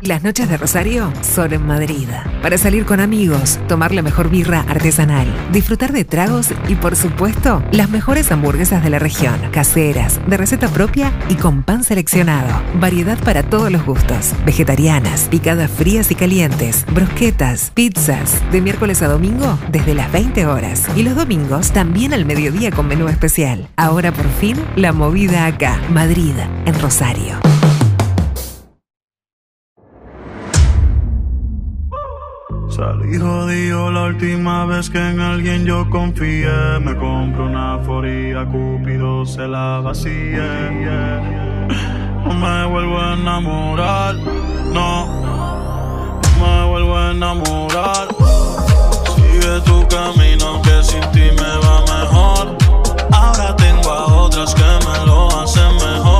Las 0.06 0.22
noches 0.22 0.48
de 0.48 0.56
Rosario 0.56 1.12
son 1.20 1.52
en 1.52 1.66
Madrid. 1.66 2.08
Para 2.40 2.56
salir 2.58 2.84
con 2.84 3.00
amigos, 3.00 3.58
tomar 3.66 3.92
la 3.92 4.02
mejor 4.02 4.30
birra 4.30 4.60
artesanal, 4.68 5.26
disfrutar 5.50 5.92
de 5.92 6.04
tragos 6.04 6.50
y, 6.68 6.76
por 6.76 6.94
supuesto, 6.94 7.60
las 7.72 7.90
mejores 7.90 8.30
hamburguesas 8.30 8.84
de 8.84 8.90
la 8.90 9.00
región. 9.00 9.34
Caseras, 9.50 10.20
de 10.28 10.36
receta 10.36 10.68
propia 10.68 11.12
y 11.28 11.34
con 11.34 11.64
pan 11.64 11.82
seleccionado. 11.82 12.62
Variedad 12.78 13.18
para 13.18 13.42
todos 13.42 13.72
los 13.72 13.84
gustos. 13.84 14.32
Vegetarianas, 14.44 15.26
picadas 15.28 15.72
frías 15.72 16.08
y 16.12 16.14
calientes, 16.14 16.86
brusquetas, 16.94 17.72
pizzas. 17.74 18.40
De 18.52 18.60
miércoles 18.60 19.02
a 19.02 19.08
domingo 19.08 19.58
desde 19.72 19.94
las 19.94 20.12
20 20.12 20.46
horas. 20.46 20.84
Y 20.94 21.02
los 21.02 21.16
domingos 21.16 21.72
también 21.72 22.14
al 22.14 22.26
mediodía 22.26 22.70
con 22.70 22.86
menú 22.86 23.08
especial. 23.08 23.66
Ahora 23.74 24.12
por 24.12 24.28
fin, 24.28 24.56
la 24.76 24.92
movida 24.92 25.46
acá. 25.46 25.80
Madrid, 25.90 26.36
en 26.64 26.80
Rosario. 26.80 27.40
Salí 32.76 33.18
jodido 33.18 33.90
la 33.90 34.02
última 34.02 34.66
vez 34.66 34.90
que 34.90 34.98
en 34.98 35.18
alguien 35.18 35.64
yo 35.64 35.88
confié. 35.88 36.78
Me 36.78 36.94
compro 36.94 37.46
una 37.46 37.78
foría, 37.78 38.44
Cúpido 38.44 39.24
se 39.24 39.48
la 39.48 39.80
vacía. 39.80 41.22
No 42.26 42.34
me 42.34 42.66
vuelvo 42.66 42.98
a 42.98 43.14
enamorar, 43.14 44.16
no. 44.74 45.06
No 46.38 46.46
me 46.46 46.66
vuelvo 46.68 46.98
a 46.98 47.12
enamorar. 47.12 48.08
Sigue 49.14 49.58
tu 49.64 49.88
camino 49.88 50.60
que 50.60 50.82
sin 50.84 51.00
ti 51.12 51.30
me 51.34 51.52
va 51.64 51.80
mejor. 51.80 52.58
Ahora 53.10 53.56
tengo 53.56 53.90
a 53.90 54.04
otras 54.04 54.54
que 54.54 54.62
me 54.86 55.06
lo 55.06 55.40
hacen 55.40 55.74
mejor. 55.76 56.15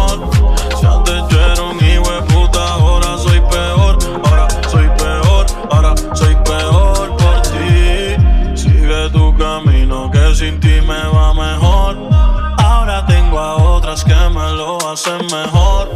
Hacen 14.97 15.27
mejor. 15.27 15.91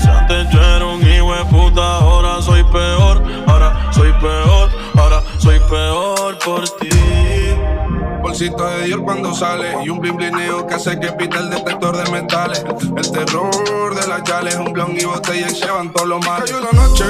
Si 0.00 0.08
antes 0.08 0.48
yo 0.50 0.62
era 0.62 0.86
un 0.86 1.02
hijo 1.06 1.34
de 1.34 1.44
puta, 1.44 1.96
ahora 1.98 2.40
soy 2.40 2.64
peor. 2.64 3.22
Ahora 3.46 3.90
soy 3.92 4.10
peor, 4.14 4.70
ahora 4.96 5.22
soy 5.36 5.60
peor 5.68 6.38
por 6.38 6.66
ti. 6.80 6.88
Bolsito 8.22 8.66
de 8.66 8.84
Dior 8.84 9.02
cuando 9.02 9.34
sale 9.34 9.76
y 9.84 9.90
un 9.90 10.00
blin 10.00 10.16
blineo 10.16 10.66
que 10.66 10.74
hace 10.74 10.98
que 10.98 11.12
pita 11.12 11.38
el 11.40 11.50
detector 11.50 11.94
de 11.98 12.10
metales. 12.10 12.64
El 12.96 13.10
terror 13.10 13.94
de 13.94 14.06
las 14.06 14.24
yales, 14.24 14.56
un 14.56 14.72
blon 14.72 14.96
y 14.98 15.04
botella 15.04 15.46
y 15.50 15.54
llevan 15.54 15.92
todos 15.92 16.08
los 16.08 16.26
males. 16.26 16.50
Cayó 16.50 16.60
la 16.60 16.72
noche, 16.72 17.04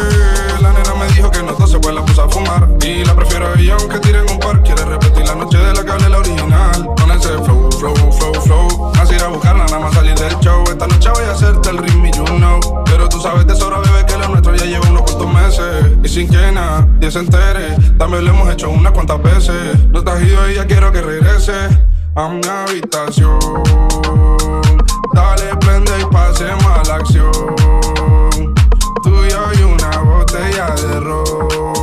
la 0.61 0.72
nena 0.72 0.95
me 0.95 1.07
dijo 1.14 1.30
que 1.30 1.43
no 1.43 1.66
se 1.66 1.78
pues 1.78 1.95
la 1.95 2.01
a 2.01 2.28
fumar. 2.28 2.68
Y 2.84 3.05
la 3.05 3.14
prefiero 3.14 3.47
a 3.47 3.61
ella 3.61 3.76
aunque 3.78 4.01
tiren 4.01 4.28
un 4.28 4.41
par. 4.41 4.61
Quiere 4.64 4.84
repetir 4.84 5.24
la 5.24 5.36
noche 5.36 5.59
de 5.59 5.72
la 5.72 5.84
que 5.84 6.09
la 6.09 6.18
original. 6.18 6.91
Con 7.01 7.11
ese 7.12 7.28
flow, 7.45 7.70
flow, 7.78 7.94
flow, 7.94 8.34
flow. 8.42 8.92
Así 9.00 9.14
ir 9.14 9.22
a 9.22 9.28
buscarla, 9.28 9.64
nada 9.66 9.78
más 9.78 9.94
salir 9.94 10.14
del 10.18 10.36
show. 10.40 10.64
Esta 10.64 10.86
noche 10.86 11.10
voy 11.10 11.24
a 11.24 11.32
hacerte 11.32 11.70
el 11.70 11.78
ritmo, 11.78 12.06
you 12.06 12.24
know. 12.24 12.60
Pero 12.84 13.08
tú 13.08 13.20
sabes 13.20 13.46
de 13.46 13.54
sobra, 13.54 13.78
bebé, 13.78 14.04
que 14.06 14.18
lo 14.18 14.28
nuestro 14.28 14.54
ya 14.54 14.64
lleva 14.64 14.88
unos 14.88 15.02
cuantos 15.02 15.32
meses. 15.32 15.86
Y 16.02 16.08
sin 16.08 16.28
que 16.28 16.52
nadie 16.52 17.10
se 17.10 17.20
entere, 17.20 17.76
también 17.96 18.24
lo 18.24 18.30
hemos 18.30 18.50
hecho 18.50 18.70
unas 18.70 18.92
cuantas 18.92 19.22
veces. 19.22 19.78
No 19.90 20.02
te 20.02 20.10
has 20.10 20.22
ido 20.22 20.50
y 20.50 20.54
ya 20.56 20.66
quiero 20.66 20.92
que 20.92 21.00
regrese 21.00 21.52
a 22.14 22.28
mi 22.28 22.46
habitación. 22.46 23.38
Dale, 25.14 25.56
prende 25.60 25.92
y 26.00 26.04
pasemos 26.12 26.64
a 26.64 26.82
la 26.88 26.94
acción. 26.96 27.32
Tú 29.02 29.24
y 29.24 29.30
yo 29.30 29.52
y 29.58 29.62
una 29.62 29.98
botella 29.98 30.74
de 30.74 31.00
ron. 31.00 31.77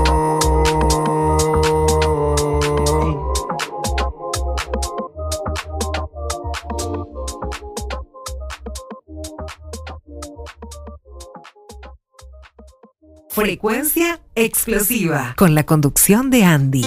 Frecuencia 13.35 14.21
explosiva. 14.33 15.33
Con 15.35 15.55
la 15.55 15.65
conducción 15.65 16.29
de 16.29 16.45
Andy. 16.45 16.85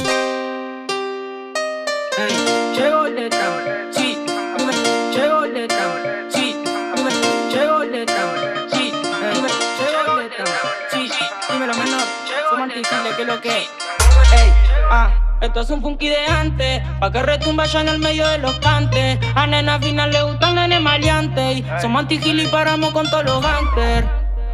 Ah, 14.90 15.38
esto 15.42 15.60
es 15.60 15.68
un 15.68 15.82
funky 15.82 16.08
de 16.08 16.16
antes, 16.16 16.82
pa' 16.98 17.12
que 17.12 17.22
retumba 17.24 17.66
ya 17.66 17.82
en 17.82 17.88
el 17.88 17.98
medio 17.98 18.26
de 18.26 18.38
los 18.38 18.54
cantes. 18.60 19.18
A 19.34 19.46
nena 19.46 19.78
final 19.78 20.10
le 20.10 20.22
gustan 20.22 20.54
nene 20.54 20.80
maleante, 20.80 21.52
y 21.52 21.64
somos 21.82 22.00
antigil 22.00 22.40
y 22.40 22.46
paramos 22.46 22.92
con 22.92 23.04
todos 23.10 23.26
los 23.26 23.42
gangsters. 23.42 24.06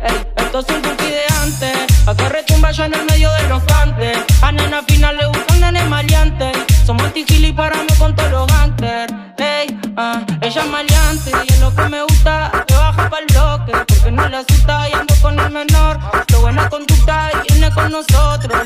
Ey, 0.03 0.34
es 0.61 0.66
un 0.68 0.84
funky 0.84 1.07
de 1.07 1.24
antes, 1.42 2.16
que 2.16 2.28
retumba 2.28 2.70
en 2.70 2.94
el 2.94 3.05
medio 3.07 3.30
de 3.32 3.48
los 3.48 3.62
cantes. 3.64 4.18
A 4.40 4.52
nena 4.52 4.82
final 4.84 5.16
le 5.16 5.26
gustan 5.26 5.61
nene 5.61 5.84
maleante, 5.84 6.52
y 6.68 6.86
somos 6.86 7.02
antigil 7.02 7.44
y 7.44 7.52
paramos 7.52 7.92
con 7.98 8.14
todos 8.14 8.30
los 8.30 8.46
gangsters. 8.46 9.12
Ey, 9.38 9.78
ah, 9.96 10.22
ella 10.40 10.62
es 10.62 10.68
maleante 10.68 11.32
y 11.48 11.52
es 11.52 11.61
lo 11.61 11.74
que 11.74 11.82
me 11.88 12.02
gusta, 12.02 12.64
que 12.66 12.74
baja 12.74 13.11
pa'l 13.11 13.26
bloque, 13.32 13.72
porque 13.88 14.11
no 14.12 14.28
le 14.28 14.36
asusta 14.36 14.88
y 14.88 14.92
ando 14.92 15.14
con 15.20 15.38
el 15.38 15.50
menor. 15.50 15.98
Lo 16.30 16.40
buena 16.40 16.68
conducta 16.68 17.30
y 17.32 17.52
viene 17.52 17.70
con 17.74 17.90
nosotros, 17.90 18.62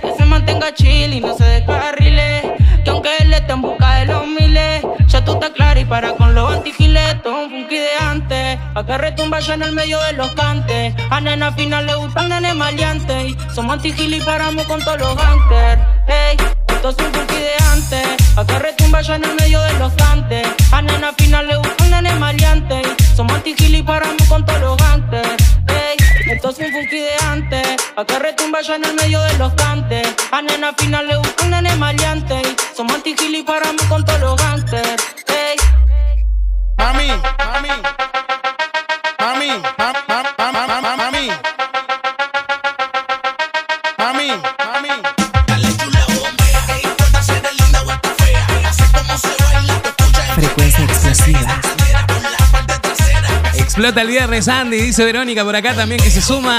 que 0.00 0.12
se 0.16 0.24
mantenga 0.24 0.72
chill 0.74 1.12
y 1.12 1.20
no 1.20 1.36
se 1.36 1.44
descarrile. 1.44 2.54
Que 2.84 2.90
aunque 2.90 3.10
él 3.20 3.32
esté 3.32 3.52
en 3.52 3.62
busca 3.62 3.96
de 3.96 4.06
los 4.06 4.26
miles, 4.26 4.82
ya 5.06 5.24
tú 5.24 5.34
estás 5.34 5.50
clara 5.50 5.80
y 5.80 5.84
para 5.84 6.12
con 6.12 6.34
los 6.34 6.52
antigiles. 6.52 7.22
Todo 7.22 7.44
un 7.44 7.50
funky 7.50 7.76
de 7.76 7.96
antes, 8.00 8.58
pa' 8.74 8.84
que 8.84 8.98
retumba 8.98 9.40
ya 9.40 9.54
en 9.54 9.62
el 9.62 9.72
medio 9.72 10.00
de 10.02 10.12
los 10.14 10.30
cantes. 10.34 10.94
A 11.10 11.20
nena 11.20 11.52
final 11.52 11.86
le 11.86 11.94
gustan 11.94 12.28
nenes 12.28 12.54
maleantes. 12.54 13.30
Y 13.30 13.36
somos 13.54 13.74
antigiles 13.74 14.20
y 14.20 14.24
paramos 14.24 14.64
con 14.66 14.80
todos 14.84 14.98
los 14.98 15.16
gangsters. 15.16 15.82
Ey, 16.06 16.36
esto 16.68 16.90
es 16.90 16.96
un 16.98 17.12
funky 17.14 17.34
de 17.34 17.54
antes, 17.72 18.34
pa' 18.34 18.46
que 18.46 18.58
retumba 18.58 19.00
ya 19.00 19.16
en 19.16 19.24
el 19.24 19.34
medio 19.34 19.60
de 19.60 19.72
los 19.74 19.92
cantes. 19.94 20.46
A 20.72 20.82
nena 20.82 21.12
final 21.14 21.46
le 21.46 21.56
gustan 21.56 21.90
nenes 21.90 22.18
maleantes. 22.18 22.86
Y 22.98 23.16
somos 23.16 23.32
antigiles 23.34 23.80
y 23.80 23.82
paramos 23.82 24.22
con 24.28 24.44
todos 24.44 24.60
los 24.60 24.76
gangsters. 24.76 25.43
Esto 26.44 26.62
es 26.62 26.68
un 26.68 26.74
funky 26.74 26.98
de 26.98 27.14
antes, 27.30 27.76
pa' 27.94 28.04
que 28.04 28.18
retumba 28.18 28.60
ya 28.60 28.76
en 28.76 28.84
el 28.84 28.92
medio 28.92 29.18
de 29.18 29.32
los 29.38 29.54
cantes. 29.54 30.14
A 30.30 30.42
nena 30.42 30.74
final 30.74 31.06
le 31.06 31.16
buscan 31.16 31.48
nene 31.48 31.74
maleante. 31.76 32.42
Son 32.76 32.90
antigili 32.90 33.42
para 33.42 33.72
mí 33.72 33.78
con 33.88 34.04
todos 34.04 34.20
los 34.20 34.36
gangsters. 34.36 35.02
Hey. 35.26 35.56
Mami, 36.76 37.08
mami. 37.38 38.03
Explota 53.84 54.00
el 54.00 54.08
viernes, 54.08 54.48
Andy. 54.48 54.80
Dice 54.80 55.04
Verónica 55.04 55.44
por 55.44 55.54
acá 55.54 55.74
también 55.74 56.00
que 56.02 56.10
se 56.10 56.22
suma. 56.22 56.56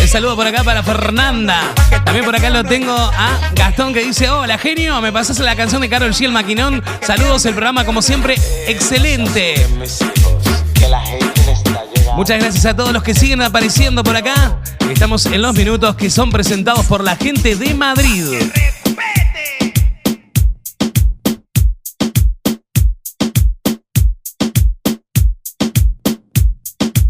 El 0.00 0.08
saludo 0.08 0.36
por 0.36 0.46
acá 0.46 0.62
para 0.62 0.84
Fernanda. 0.84 1.60
También 2.04 2.24
por 2.24 2.36
acá 2.36 2.50
lo 2.50 2.62
tengo 2.62 2.94
a 2.94 3.50
Gastón 3.56 3.92
que 3.92 4.04
dice: 4.04 4.30
Hola, 4.30 4.56
genio. 4.58 5.00
Me 5.00 5.10
pasas 5.10 5.40
la 5.40 5.56
canción 5.56 5.82
de 5.82 5.88
Carol 5.88 6.12
G. 6.12 6.30
Maquinón. 6.30 6.80
Saludos, 7.04 7.44
el 7.46 7.54
programa, 7.54 7.84
como 7.84 8.00
siempre, 8.00 8.36
excelente. 8.68 9.66
Muchas 12.14 12.38
gracias 12.38 12.64
a 12.64 12.76
todos 12.76 12.92
los 12.92 13.02
que 13.02 13.16
siguen 13.16 13.42
apareciendo 13.42 14.04
por 14.04 14.14
acá. 14.14 14.56
Estamos 14.88 15.26
en 15.26 15.42
los 15.42 15.56
minutos 15.56 15.96
que 15.96 16.10
son 16.10 16.30
presentados 16.30 16.86
por 16.86 17.02
la 17.02 17.16
gente 17.16 17.56
de 17.56 17.74
Madrid. 17.74 18.38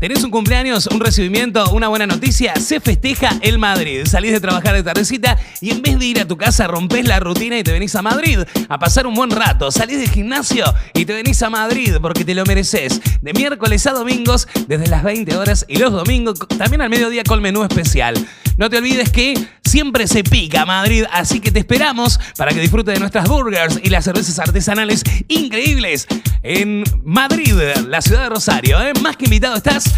¿Tenés 0.03 0.25
un 0.25 0.33
cumpleaños, 0.33 0.89
un 0.89 0.99
recibimiento, 0.99 1.71
una 1.71 1.87
buena 1.87 2.09
noticia? 2.09 2.57
Se 2.57 2.81
festeja 2.81 3.39
el 3.41 3.61
Madrid. 3.61 4.05
Salís 4.05 4.33
de 4.33 4.41
trabajar 4.41 4.75
de 4.75 4.83
tardecita 4.83 5.39
y 5.61 5.71
en 5.71 5.81
vez 5.81 5.97
de 5.97 6.07
ir 6.07 6.21
a 6.21 6.27
tu 6.27 6.37
casa 6.37 6.67
rompes 6.67 7.07
la 7.07 7.21
rutina 7.21 7.57
y 7.57 7.63
te 7.63 7.71
venís 7.71 7.95
a 7.95 8.03
Madrid 8.03 8.41
a 8.69 8.79
pasar 8.81 9.07
un 9.07 9.15
buen 9.15 9.31
rato. 9.31 9.71
Salís 9.71 10.01
del 10.01 10.11
gimnasio 10.11 10.65
y 10.93 11.05
te 11.05 11.13
venís 11.13 11.41
a 11.45 11.51
Madrid 11.51 11.99
porque 12.03 12.25
te 12.25 12.35
lo 12.35 12.45
mereces. 12.45 13.01
De 13.21 13.33
miércoles 13.33 13.87
a 13.87 13.93
domingos 13.93 14.49
desde 14.67 14.89
las 14.89 15.05
20 15.05 15.37
horas 15.37 15.65
y 15.69 15.77
los 15.77 15.93
domingos 15.93 16.37
también 16.59 16.83
al 16.83 16.91
mediodía 16.91 17.23
con 17.23 17.41
menú 17.41 17.63
especial. 17.63 18.17
No 18.57 18.69
te 18.69 18.79
olvides 18.79 19.11
que 19.11 19.35
siempre 19.65 20.07
se 20.07 20.25
pica 20.25 20.67
Madrid, 20.67 21.05
así 21.11 21.41
que 21.41 21.51
te 21.51 21.61
esperamos 21.61 22.21
para 22.37 22.53
que 22.53 22.61
disfrutes 22.61 22.95
de 22.95 23.01
nuestras 23.01 23.29
burgers 23.29 23.81
y 23.83 23.89
las 23.89 24.05
cervezas 24.05 24.39
artesanales 24.39 25.03
increíbles 25.29 26.07
en 26.43 26.85
Madrid, 27.03 27.55
la 27.89 28.03
ciudad 28.03 28.25
de 28.25 28.29
Rosario. 28.29 28.81
¿eh? 28.83 28.93
Más 29.01 29.17
que 29.17 29.25
invitado 29.25 29.57
estás. 29.57 29.92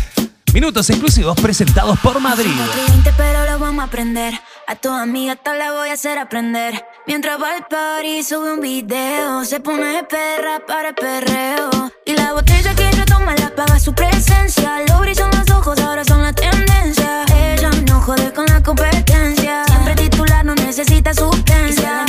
Minutos 0.55 0.89
exclusivos 0.89 1.35
presentados 1.41 1.99
por 1.99 2.21
Madrid. 2.21 2.53
Cliente, 2.73 3.13
pero 3.17 3.45
lo 3.45 3.59
vamos 3.59 3.83
a 3.83 3.89
aprender. 3.89 4.35
A 4.69 4.77
tu 4.77 4.89
amiga 4.89 5.35
te 5.35 5.53
la 5.59 5.73
voy 5.73 5.89
a 5.89 5.95
hacer 5.95 6.17
aprender. 6.17 6.85
Mientras 7.09 7.43
va 7.43 7.57
al 7.57 7.67
party, 7.67 8.23
sube 8.23 8.53
un 8.53 8.61
video. 8.61 9.45
Se 9.45 9.59
pone 9.59 10.05
perra 10.05 10.65
para 10.65 10.91
el 10.91 10.95
perreo. 10.95 11.71
Y 12.07 12.13
la 12.13 12.33
botella 12.35 12.73
que 12.77 12.89
no 12.97 13.05
toma 13.05 13.35
la 13.35 13.53
paga 13.53 13.81
su 13.81 13.93
presencia. 13.95 14.81
Lo 14.89 15.01
brillan 15.01 15.31
los 15.33 15.51
ojos, 15.51 15.77
ahora 15.81 16.05
son 16.05 16.23
la 16.23 16.33
tendencia. 16.33 17.25
Ella 17.35 17.71
no 17.89 18.01
jode 18.01 18.33
con 18.33 18.47
la 18.47 18.63
competencia. 18.63 19.65
Siempre 19.65 19.97
titular, 19.97 20.45
no 20.45 20.55
necesita 20.55 21.13
sustancia 21.13 22.05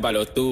para 0.00 0.18
los 0.18 0.34
tuyos. 0.34 0.47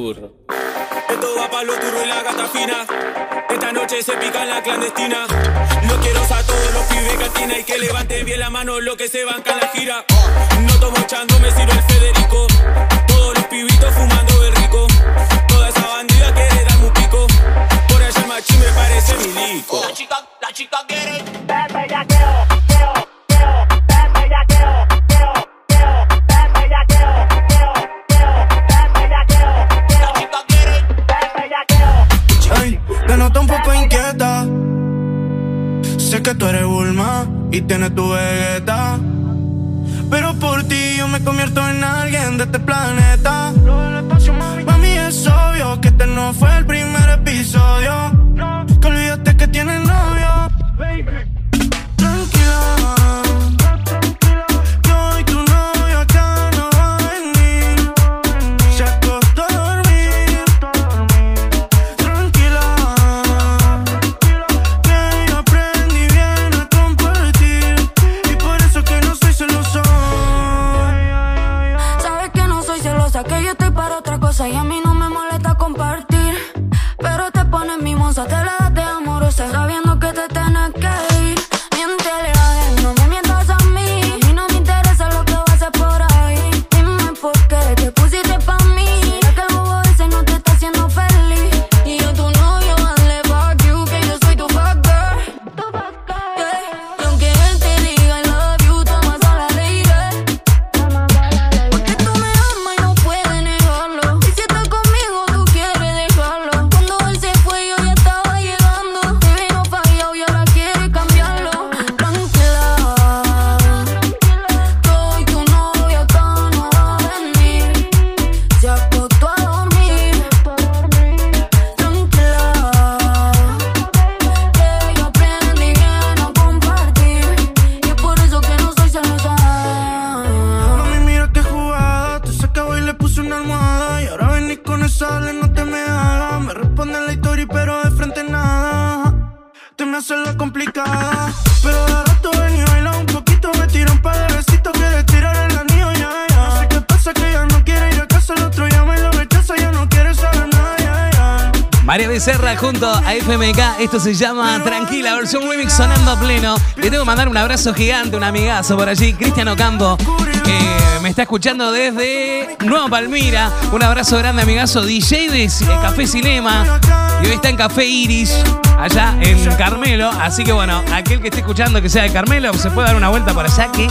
A 153.06 153.14
FMK. 153.14 153.80
Esto 153.80 154.00
se 154.00 154.14
llama 154.14 154.60
Tranquila, 154.64 155.14
versión 155.14 155.48
remix 155.48 155.72
sonando 155.72 156.10
a 156.10 156.18
pleno. 156.18 156.56
Le 156.76 156.90
tengo 156.90 157.04
que 157.04 157.06
mandar 157.06 157.28
un 157.28 157.36
abrazo 157.36 157.72
gigante, 157.72 158.16
un 158.16 158.24
amigazo 158.24 158.76
por 158.76 158.88
allí. 158.88 159.14
Cristiano 159.14 159.56
Campo, 159.56 159.96
que 160.44 161.00
me 161.00 161.10
está 161.10 161.22
escuchando 161.22 161.70
desde 161.70 162.56
Nueva 162.64 162.88
Palmira. 162.88 163.50
Un 163.72 163.82
abrazo 163.82 164.18
grande, 164.18 164.42
amigazo. 164.42 164.84
DJ 164.84 165.30
de 165.30 165.48
Café 165.80 166.06
Cinema. 166.06 166.80
Y 167.22 167.26
hoy 167.26 167.32
está 167.32 167.48
en 167.48 167.56
Café 167.56 167.86
Iris, 167.86 168.34
allá 168.78 169.16
en 169.20 169.38
Carmelo. 169.56 170.10
Así 170.20 170.44
que 170.44 170.52
bueno, 170.52 170.82
aquel 170.92 171.20
que 171.20 171.28
esté 171.28 171.40
escuchando 171.40 171.80
que 171.80 171.88
sea 171.88 172.02
de 172.02 172.12
Carmelo, 172.12 172.52
se 172.54 172.70
puede 172.70 172.88
dar 172.88 172.96
una 172.96 173.08
vuelta 173.08 173.32
por 173.32 173.46
allá 173.46 173.70
que 173.72 173.88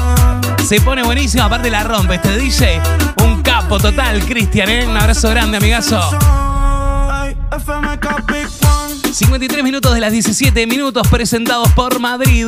se 0.64 0.82
pone 0.82 1.04
buenísimo. 1.04 1.44
Aparte 1.44 1.72
la 1.72 1.84
rompe 1.84 2.16
este 2.16 2.38
DJ. 2.38 2.82
Un 3.24 3.42
capo 3.42 3.80
total, 3.80 4.24
Cristian, 4.26 4.70
¿eh? 4.70 4.86
Un 4.86 4.98
abrazo 4.98 5.30
grande, 5.30 5.58
amigazo. 5.58 6.00
53 9.16 9.64
minutos 9.64 9.94
de 9.94 10.02
las 10.02 10.12
17 10.12 10.68
minutos 10.68 11.08
presentados 11.08 11.72
por 11.72 12.00
Madrid. 12.00 12.48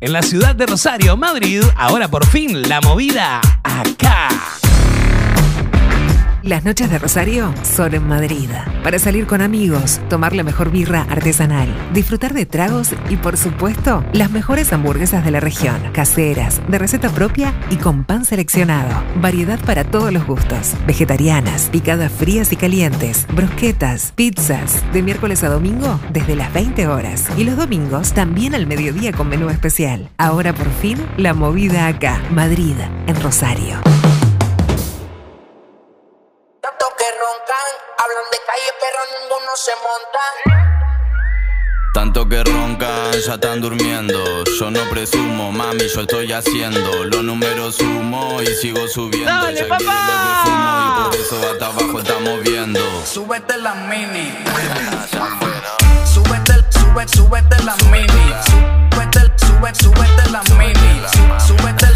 En 0.00 0.12
la 0.12 0.22
ciudad 0.22 0.54
de 0.54 0.64
Rosario, 0.64 1.16
Madrid, 1.16 1.64
ahora 1.76 2.06
por 2.06 2.24
fin 2.24 2.68
la 2.68 2.80
movida 2.80 3.40
acá. 3.64 4.28
Las 6.42 6.64
noches 6.64 6.90
de 6.90 6.98
Rosario 6.98 7.52
son 7.62 7.94
en 7.94 8.08
Madrid. 8.08 8.48
Para 8.82 8.98
salir 8.98 9.26
con 9.26 9.42
amigos, 9.42 10.00
tomar 10.08 10.34
la 10.34 10.42
mejor 10.42 10.70
birra 10.70 11.02
artesanal, 11.10 11.68
disfrutar 11.92 12.32
de 12.32 12.46
tragos 12.46 12.94
y, 13.10 13.16
por 13.16 13.36
supuesto, 13.36 14.02
las 14.14 14.30
mejores 14.30 14.72
hamburguesas 14.72 15.22
de 15.22 15.32
la 15.32 15.40
región. 15.40 15.76
Caseras, 15.92 16.62
de 16.66 16.78
receta 16.78 17.10
propia 17.10 17.52
y 17.68 17.76
con 17.76 18.04
pan 18.04 18.24
seleccionado. 18.24 18.90
Variedad 19.20 19.60
para 19.66 19.84
todos 19.84 20.12
los 20.14 20.26
gustos. 20.26 20.72
Vegetarianas, 20.86 21.68
picadas 21.70 22.10
frías 22.10 22.52
y 22.52 22.56
calientes, 22.56 23.26
brusquetas, 23.34 24.12
pizzas. 24.12 24.82
De 24.94 25.02
miércoles 25.02 25.44
a 25.44 25.50
domingo 25.50 26.00
desde 26.10 26.36
las 26.36 26.50
20 26.54 26.86
horas. 26.86 27.26
Y 27.36 27.44
los 27.44 27.58
domingos 27.58 28.14
también 28.14 28.54
al 28.54 28.66
mediodía 28.66 29.12
con 29.12 29.28
menú 29.28 29.50
especial. 29.50 30.08
Ahora 30.16 30.54
por 30.54 30.70
fin, 30.80 30.98
la 31.18 31.34
movida 31.34 31.86
acá. 31.86 32.18
Madrid, 32.30 32.76
en 33.06 33.20
Rosario. 33.20 33.78
Tanto 42.12 42.28
que 42.28 42.42
roncan, 42.42 43.12
ya 43.24 43.34
están 43.34 43.60
durmiendo. 43.60 44.42
Yo 44.58 44.68
no 44.68 44.80
presumo, 44.90 45.52
mami, 45.52 45.86
yo 45.94 46.00
estoy 46.00 46.32
haciendo. 46.32 47.04
Los 47.04 47.22
números 47.22 47.76
sumo 47.76 48.42
y 48.42 48.48
sigo 48.48 48.88
subiendo. 48.88 49.30
Dale, 49.30 49.56
ya 49.60 49.68
papá. 49.68 49.78
quieren 49.78 49.94
lo 50.08 50.10
que 50.24 50.50
fumo 50.50 50.80
y 50.82 51.04
por 51.04 51.14
eso 51.14 51.52
hasta 51.52 51.66
abajo 51.66 52.00
estamos 52.00 52.42
viendo. 52.42 52.80
Súbete 53.06 53.56
la 53.58 53.74
mini. 53.74 54.34
Súbete, 56.12 56.54
sube, 56.70 57.06
súbete 57.06 57.62
la 57.62 57.76
mini. 57.92 58.34
Súbete, 58.90 59.20
sube, 59.46 59.72
súbete 59.76 60.30
la 60.32 60.42
mini. 60.58 61.02
Sú- 61.12 61.46
Súbete, 61.56 61.86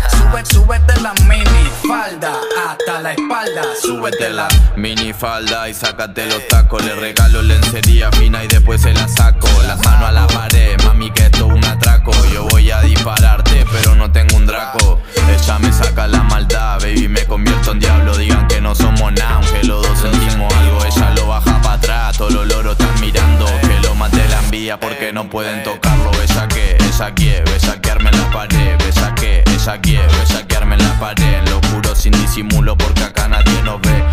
súbete 0.43 1.01
la 1.01 1.13
mini. 1.29 1.71
Falda 1.87 2.33
hasta 2.67 3.01
la 3.01 3.13
espalda. 3.13 3.63
Súbetela, 3.81 4.49
mini 4.77 5.13
falda 5.13 5.69
y 5.69 5.75
sácate 5.75 6.27
los 6.27 6.49
tacos. 6.49 6.85
Le 6.85 6.95
regalo 6.95 7.43
lencería 7.43 8.11
fina 8.13 8.43
y 8.43 8.49
después 8.49 8.81
se 8.83 8.93
la 8.93 9.07
saco. 9.07 9.49
Las 9.67 9.79
manos 9.85 10.09
a 10.09 10.13
la 10.13 10.27
pared, 10.27 10.81
mami, 10.85 11.11
que 11.11 11.27
esto 11.27 11.47
es 11.47 11.53
un 11.53 11.65
atraco. 11.65 11.94
Yo 12.33 12.45
voy 12.51 12.71
a 12.71 12.81
dispararte, 12.81 13.65
pero 13.73 13.95
no 13.95 14.11
tengo 14.11 14.37
un 14.37 14.47
draco. 14.47 15.01
Ella 15.29 15.59
me 15.59 15.73
saca 15.73 16.07
la 16.07 16.23
maldad, 16.23 16.79
baby, 16.81 17.09
me 17.09 17.25
convierto 17.25 17.73
en 17.73 17.81
diablo. 17.81 18.17
Digan 18.17 18.47
que 18.47 18.61
no 18.61 18.75
somos 18.75 19.13
nada, 19.13 19.37
aunque 19.37 19.67
los 19.67 19.83
dos 19.83 19.99
sentimos 19.99 20.53
algo. 20.53 20.85
Ella 20.85 21.11
lo 21.15 21.29
baja 21.29 21.63
para 21.63 21.75
atrás, 21.75 22.19
todos 22.19 22.33
los 22.33 22.47
loros 22.47 22.73
están 22.79 23.01
mirando. 23.01 23.47
Que 23.63 23.81
lo 23.87 23.95
mate 23.95 24.29
la 24.29 24.41
envía 24.41 24.79
porque 24.79 25.13
no 25.13 25.31
pueden 25.31 25.63
tocarlo. 25.63 26.11
Bella 26.11 26.49
que, 26.49 26.77
ella 26.79 27.15
quiere, 27.15 27.51
bellaquearme 27.51 28.11
en 28.11 28.21
la 28.21 28.31
pared. 28.31 28.79
Bella 28.79 29.15
que, 29.15 29.45
ella 29.47 29.81
quiere, 29.81 30.07
bellaquearme 30.07 30.75
en 30.75 30.83
la 30.83 31.01
pared. 31.01 31.49
Lo 31.49 31.59
oscuro 31.59 31.95
sin 31.95 32.13
disimulo 32.13 32.77
porque 32.77 33.05
acá 33.05 33.29
nadie 33.29 33.63
nos 33.63 33.81
ve. 33.81 34.04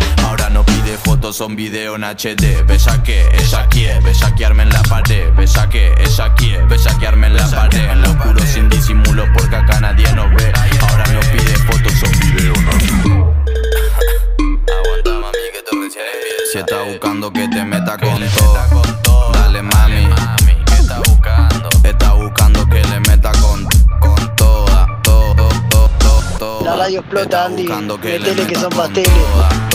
No 0.52 0.64
pide 0.66 0.98
fotos, 0.98 1.36
son 1.36 1.56
video 1.56 1.96
en 1.96 2.04
HD. 2.04 2.62
Bella 2.66 3.02
que, 3.02 3.26
ella 3.38 3.66
quiere, 3.70 4.00
bellaquearme 4.00 4.64
en 4.64 4.68
la 4.68 4.82
pared. 4.82 5.32
Bella 5.34 5.68
que, 5.70 5.94
ella 5.98 6.34
quiere, 6.34 6.62
bellaquearme 6.66 7.28
en 7.28 7.36
la 7.36 7.50
pared. 7.50 7.90
En 7.90 8.02
lo 8.02 8.10
oscuro 8.10 8.40
sin 8.44 8.68
disimulo 8.68 9.24
porque 9.32 9.56
acá 9.56 9.80
nadie 9.80 10.12
nos 10.12 10.30
ve. 10.34 10.52
Ahora 10.82 11.06
no 11.06 11.20
pide 11.20 11.56
fotos, 11.56 11.94
son 11.94 12.10
video 12.20 12.52
en 12.54 12.68
HD. 12.68 13.04
Aguanta, 14.68 15.10
mami, 15.10 15.32
que 15.52 15.58
esto 15.58 15.70
recién. 15.82 16.04
Si 16.52 16.58
estás 16.58 16.86
buscando 16.86 17.32
que 17.32 17.48
te 17.48 17.64
meta 17.64 17.96
con 17.96 18.20
todo, 19.02 19.32
dale, 19.32 19.62
mami. 19.62 20.06
¿Qué 20.66 20.74
estás 20.74 20.98
buscando? 20.98 21.68
Está 21.82 22.12
buscando 22.12 22.68
que 22.68 22.84
le 22.84 23.00
meta 23.00 23.32
con, 23.40 23.66
con 24.00 24.36
toda, 24.36 24.86
todo, 25.02 25.48
todo. 26.38 26.64
La 26.64 26.76
radio 26.76 27.00
explota, 27.00 27.46
Andy. 27.46 27.64
que 27.64 28.18
Metele 28.18 28.46
que 28.46 28.54
son 28.54 28.70
pasteles. 28.70 29.71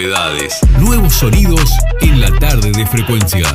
Novedades, 0.00 0.58
nuevos 0.78 1.12
sonidos 1.12 1.70
en 2.00 2.22
la 2.22 2.30
tarde 2.38 2.70
de 2.70 2.86
frecuencia. 2.86 3.46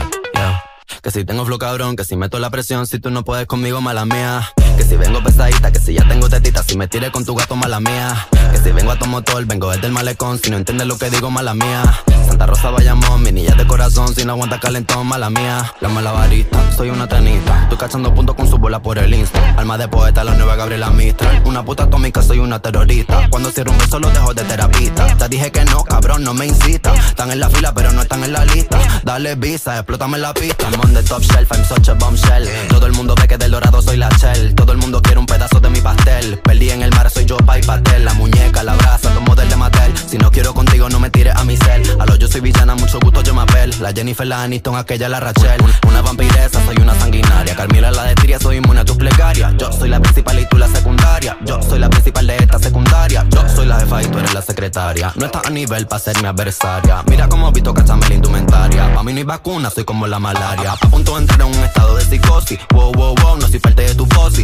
Que 1.01 1.09
si 1.09 1.25
tengo 1.25 1.43
flow 1.43 1.57
cabrón, 1.57 1.95
que 1.95 2.03
si 2.03 2.15
meto 2.15 2.37
la 2.37 2.51
presión, 2.51 2.85
si 2.85 2.99
tú 2.99 3.09
no 3.09 3.23
puedes 3.23 3.47
conmigo, 3.47 3.81
mala 3.81 4.05
mía. 4.05 4.47
Que 4.78 4.84
si 4.84 4.95
vengo 4.97 5.23
pesadita, 5.23 5.71
que 5.71 5.80
si 5.80 5.93
ya 5.93 6.07
tengo 6.07 6.30
tetita, 6.30 6.63
si 6.63 6.78
me 6.78 6.88
tire 6.88 7.11
con 7.11 7.26
tu 7.26 7.36
gato, 7.36 7.55
mala 7.55 7.80
mía. 7.80 8.28
Que 8.51 8.57
si 8.57 8.71
vengo 8.71 8.91
a 8.91 8.99
tu 8.99 9.05
motor, 9.05 9.45
vengo 9.45 9.71
desde 9.71 9.88
el 9.88 9.93
malecón, 9.93 10.39
si 10.39 10.49
no 10.49 10.57
entiendes 10.57 10.88
lo 10.88 10.97
que 10.97 11.09
digo, 11.09 11.32
mala 11.32 11.53
mía. 11.53 11.84
Santa 12.28 12.47
Rosa 12.47 12.69
Bayamón, 12.71 13.21
mi 13.21 13.32
niña 13.32 13.55
de 13.55 13.65
corazón, 13.65 14.13
si 14.13 14.26
no 14.26 14.34
aguanta 14.34 14.59
calentón, 14.59 15.07
mala 15.07 15.30
mía. 15.30 15.73
La 15.80 15.89
malabarista, 15.89 16.59
soy 16.76 16.89
una 16.89 17.07
tenista, 17.07 17.63
estoy 17.63 17.78
cachando 17.78 18.13
puntos 18.13 18.36
con 18.36 18.49
su 18.49 18.57
bola 18.57 18.82
por 18.82 18.97
el 18.97 19.13
insta. 19.13 19.55
Alma 19.57 19.78
de 19.78 19.88
poeta, 19.88 20.23
la 20.23 20.34
nueva 20.34 20.55
Gabriela 20.55 20.89
Mistral. 20.89 21.43
Una 21.45 21.63
puta 21.63 21.84
atómica, 21.84 22.21
soy 22.21 22.39
una 22.39 22.59
terrorista. 22.59 23.30
Cuando 23.30 23.51
cierro 23.51 23.71
un 23.71 23.78
beso, 23.78 23.99
lo 23.99 24.09
dejo 24.09 24.34
de 24.34 24.43
terapista. 24.43 25.07
Te 25.17 25.30
dije 25.30 25.51
que 25.51 25.63
no, 25.65 25.84
cabrón, 25.84 26.23
no 26.23 26.34
me 26.34 26.47
incita. 26.47 26.93
Están 26.95 27.32
en 27.32 27.39
la 27.39 27.49
fila, 27.49 27.73
pero 27.73 27.91
no 27.91 28.01
están 28.01 28.23
en 28.23 28.34
la 28.34 28.43
lista. 28.45 28.80
Dale 29.03 29.36
visa, 29.36 29.76
explótame 29.76 30.17
la 30.17 30.34
pista. 30.34 30.67
I'm 30.69 30.82
on 30.82 30.93
the 30.93 31.03
top 31.03 31.21
shelf, 31.21 31.51
I'm 31.51 31.63
such 31.63 31.89
a 31.89 31.93
bombshell. 31.93 32.47
Todo 32.69 32.88
el 32.88 32.93
mundo 32.93 33.15
ve 33.15 33.28
que 33.28 33.38
del 33.38 33.51
dorado 33.51 33.82
soy 33.82 33.97
la 33.97 34.09
shell. 34.09 34.53
Todo 34.66 34.74
el 34.74 34.80
mundo 34.80 34.99
quiere 34.99 35.20
un 35.20 35.28
pedazo 35.28 35.59
de 35.59 35.70
mi 35.70 35.80
pastel. 35.80 36.39
Perdí 36.39 36.72
en 36.72 36.82
el 36.82 36.89
mar, 36.89 37.07
soy 37.11 37.26
yo, 37.26 37.38
pa' 37.38 37.59
y 37.59 37.61
pastel. 37.61 38.03
La 38.03 38.16
muñeca, 38.16 38.63
la 38.63 38.74
brasa, 38.74 39.13
los 39.13 39.22
modelos 39.22 39.51
de 39.51 39.55
Mattel. 39.57 39.93
Si 39.95 40.18
no 40.18 40.32
quiero 40.32 40.55
contigo, 40.55 40.89
no 40.89 40.99
me 40.99 41.11
tires 41.11 41.36
a 41.36 41.43
mi 41.43 41.55
cel. 41.55 41.84
A 41.99 42.05
lo 42.07 42.16
yo 42.16 42.28
soy 42.28 42.41
villana, 42.41 42.74
mucho 42.74 42.99
gusto, 42.99 43.22
yo 43.22 43.36
me 43.36 43.43
apel. 43.43 43.76
La 43.80 43.93
Jennifer, 43.93 44.26
la 44.26 44.41
Aniston, 44.41 44.76
aquella, 44.76 45.07
la 45.07 45.20
Rachel. 45.20 45.61
Una 45.88 46.01
vampiresa, 46.01 46.66
soy 46.66 46.78
una 46.82 46.95
sanguinaria. 46.95 47.55
Carmila, 47.55 47.91
la 47.91 48.05
de 48.05 48.16
Tiria, 48.16 48.39
soy 48.39 48.57
inmune 48.57 48.80
a 48.80 48.86
tus 48.86 48.97
plegarias. 48.97 49.53
Yo 49.55 49.72
soy 49.72 49.88
la 49.88 49.99
principal 49.99 50.39
y 50.39 50.47
tú 50.47 50.57
la 50.57 50.68
secundaria. 50.68 51.38
Yo 51.45 51.61
soy 51.61 51.78
la 51.78 51.89
principal 51.91 52.26
de 52.26 52.38
esta 52.38 52.57
secundaria. 52.57 53.24
Yo 53.30 53.47
soy 53.55 53.68
la 53.68 53.80
jefa 53.80 54.01
y 54.01 54.07
tú 54.07 54.18
eres 54.18 54.34
la 54.34 54.41
secretaria. 54.41 55.13
No 55.16 55.28
estás 55.28 55.45
a 55.45 55.51
nivel 55.51 55.86
para 55.86 55.99
ser 55.99 56.20
mi 56.24 56.28
adversaria. 56.28 57.03
Mira 57.05 57.30
cómo 57.30 57.51
visto 57.51 57.72
cachame 57.72 58.09
la 58.09 58.16
indumentaria. 58.16 58.91
Pa' 58.95 59.03
mí 59.03 59.13
no 59.13 59.20
hay 59.20 59.26
vacuna, 59.26 59.70
soy 59.70 59.84
como 59.84 60.07
la 60.07 60.18
malaria. 60.18 60.72
A 60.72 60.89
punto 60.89 61.13
de 61.13 61.22
entrar 61.22 61.41
en 61.41 61.55
un 61.55 61.63
estado 61.63 61.95
de 61.97 62.03
psicosis. 62.03 62.57
Wow, 62.74 62.93
wow, 62.93 63.16
wow, 63.22 63.38
no 63.38 63.47
soy 63.47 63.59
parte 63.59 63.84
de 63.84 63.93
tu 63.93 64.07
fosi. 64.07 64.43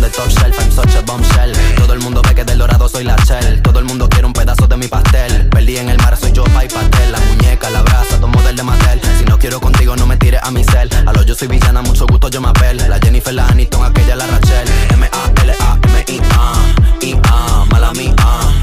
De 0.00 0.10
top 0.10 0.28
shelf, 0.28 0.58
I'm 0.60 0.70
such 0.70 0.94
a 0.94 1.00
bombshell. 1.02 1.52
Todo 1.76 1.94
el 1.94 2.00
mundo 2.00 2.20
ve 2.22 2.34
que 2.34 2.44
del 2.44 2.58
dorado 2.58 2.88
soy 2.88 3.04
la 3.04 3.16
shell. 3.24 3.62
Todo 3.62 3.78
el 3.78 3.86
mundo 3.86 4.08
quiere 4.08 4.26
un 4.26 4.32
pedazo 4.32 4.66
de 4.66 4.76
mi 4.76 4.88
pastel. 4.88 5.48
Perdí 5.48 5.78
en 5.78 5.88
el 5.88 5.96
mar, 5.98 6.16
soy 6.16 6.32
yo, 6.32 6.44
pay 6.44 6.68
pastel. 6.68 7.12
La 7.12 7.18
muñeca, 7.18 7.70
la 7.70 7.82
brasa, 7.82 8.20
tomo 8.20 8.40
del 8.42 8.56
de 8.56 8.62
Mattel. 8.62 9.00
Si 9.18 9.24
no 9.24 9.38
quiero 9.38 9.58
contigo, 9.60 9.96
no 9.96 10.06
me 10.06 10.16
tires 10.16 10.40
a 10.42 10.50
mi 10.50 10.64
cel. 10.64 10.90
A 11.06 11.12
lo 11.12 11.22
yo 11.22 11.34
soy 11.34 11.48
villana, 11.48 11.80
mucho 11.82 12.06
gusto 12.06 12.28
yo 12.28 12.40
me 12.40 12.48
apel. 12.48 12.76
La 12.88 12.98
Jennifer, 12.98 13.32
la 13.32 13.46
Aniston, 13.46 13.84
aquella, 13.84 14.16
la 14.16 14.26
Rachel. 14.26 14.68
M-A-L-A-M-I-A. 14.90 16.52
I-A, 17.00 17.64
mala 17.70 17.92
mía. 17.92 18.14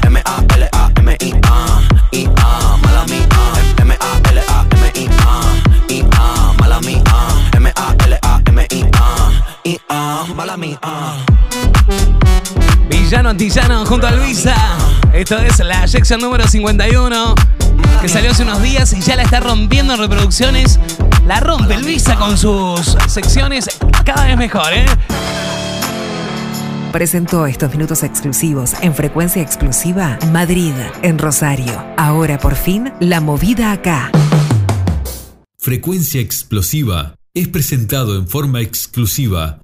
M-A-L-A-M-I-A. 0.02 1.80
I-A, 2.12 2.63
mala 10.34 10.56
mía. 10.56 10.78
Villano 12.88 13.30
Antillano 13.30 13.86
junto 13.86 14.06
a 14.06 14.10
Luisa. 14.10 14.54
Esto 15.12 15.38
es 15.38 15.58
la 15.60 15.86
sección 15.86 16.20
número 16.20 16.46
51. 16.46 17.34
Que 18.00 18.08
salió 18.08 18.32
hace 18.32 18.42
unos 18.42 18.60
días 18.62 18.92
y 18.92 19.00
ya 19.00 19.16
la 19.16 19.22
está 19.22 19.40
rompiendo 19.40 19.94
en 19.94 20.00
reproducciones. 20.00 20.80
La 21.26 21.40
rompe 21.40 21.78
Luisa 21.78 22.16
con 22.16 22.36
sus 22.36 22.96
secciones 23.06 23.68
cada 24.04 24.26
vez 24.26 24.36
mejor, 24.36 24.72
¿eh? 24.72 24.84
Presentó 26.92 27.46
estos 27.46 27.72
minutos 27.72 28.02
exclusivos 28.02 28.74
en 28.80 28.94
frecuencia 28.94 29.42
exclusiva 29.42 30.18
Madrid, 30.32 30.74
en 31.02 31.18
Rosario. 31.18 31.82
Ahora 31.96 32.38
por 32.38 32.56
fin, 32.56 32.92
la 33.00 33.20
movida 33.20 33.72
acá. 33.72 34.10
Frecuencia 35.58 36.20
Explosiva 36.20 37.14
es 37.32 37.48
presentado 37.48 38.16
en 38.16 38.28
forma 38.28 38.60
exclusiva 38.60 39.63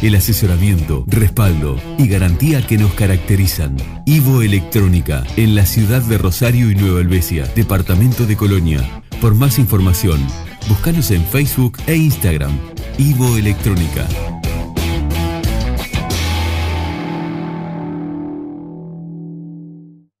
El 0.00 0.14
asesoramiento, 0.14 1.02
respaldo 1.08 1.76
y 1.98 2.06
garantía 2.06 2.64
que 2.64 2.78
nos 2.78 2.94
caracterizan. 2.94 3.76
Ivo 4.06 4.42
Electrónica, 4.42 5.24
en 5.36 5.56
la 5.56 5.66
ciudad 5.66 6.02
de 6.02 6.18
Rosario 6.18 6.70
y 6.70 6.76
Nueva 6.76 7.00
Helvecia, 7.00 7.46
departamento 7.56 8.24
de 8.24 8.36
Colonia. 8.36 9.02
Por 9.20 9.34
más 9.34 9.58
información, 9.58 10.24
búscanos 10.68 11.10
en 11.10 11.24
Facebook 11.24 11.78
e 11.88 11.96
Instagram. 11.96 12.56
Ivo 12.96 13.36
Electrónica. 13.36 14.06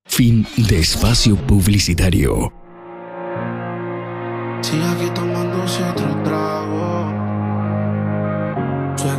Fin 0.06 0.44
de 0.56 0.80
espacio 0.80 1.36
publicitario. 1.36 2.52
Sigue 4.60 4.82
aquí 4.82 5.10
tomándose 5.14 5.84
otro 5.84 6.20
trago. 6.24 6.87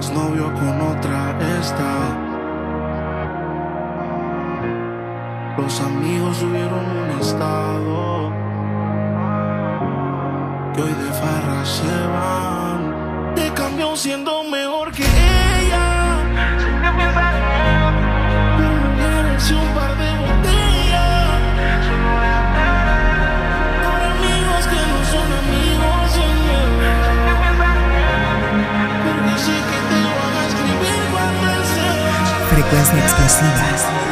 Exnovio 0.10 0.52
con 0.56 0.82
otra 0.82 1.38
está. 1.62 1.94
Los 5.56 5.80
amigos 5.82 6.38
subieron 6.38 6.84
un 6.84 7.20
estado. 7.20 8.32
Que 10.74 10.82
hoy 10.82 10.94
de 10.94 11.12
farra 11.14 11.64
se 11.64 12.08
van. 12.16 13.36
Te 13.36 13.54
cambió 13.54 13.96
siendo 13.96 14.44
mejor 14.46 14.92
que 14.92 15.04
ella. 15.04 16.24
En 18.66 18.98
pero 18.98 19.62
un 19.62 19.76
va. 32.72 33.00
Frecuencia 33.10 34.09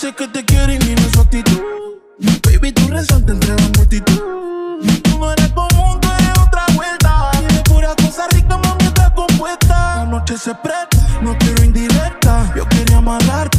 Dice 0.00 0.14
que 0.14 0.28
te 0.28 0.44
quiere 0.44 0.76
y 0.76 0.78
mira 0.78 1.02
su 1.12 1.20
actitud. 1.20 1.60
Baby, 2.44 2.70
tú 2.70 2.86
resaltas 2.86 3.34
entre 3.34 3.56
la 3.56 3.68
multitud. 3.76 4.20
Tú 5.02 5.18
no 5.18 5.32
eres 5.32 5.48
común, 5.48 6.00
tú 6.00 6.08
eres 6.20 6.38
otra 6.38 6.66
vuelta. 6.76 7.32
Tiene 7.32 7.60
pura 7.64 7.96
cosa 7.96 8.28
rica, 8.28 8.58
mami, 8.58 8.84
está 8.84 9.12
compuesta. 9.12 9.96
La 9.96 10.04
noche 10.04 10.38
se 10.38 10.54
presta, 10.54 11.04
no 11.20 11.36
quiero 11.38 11.64
indirecta. 11.64 12.48
Yo 12.54 12.68
quería 12.68 12.98
amarrarte, 12.98 13.57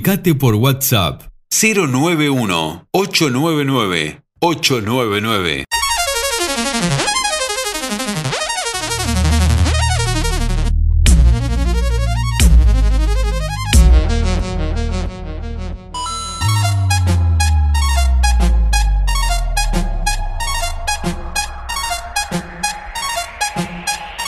Comunicate 0.00 0.34
por 0.34 0.54
WhatsApp 0.54 1.24
091 1.50 2.86
899 2.90 4.22
899. 4.40 5.64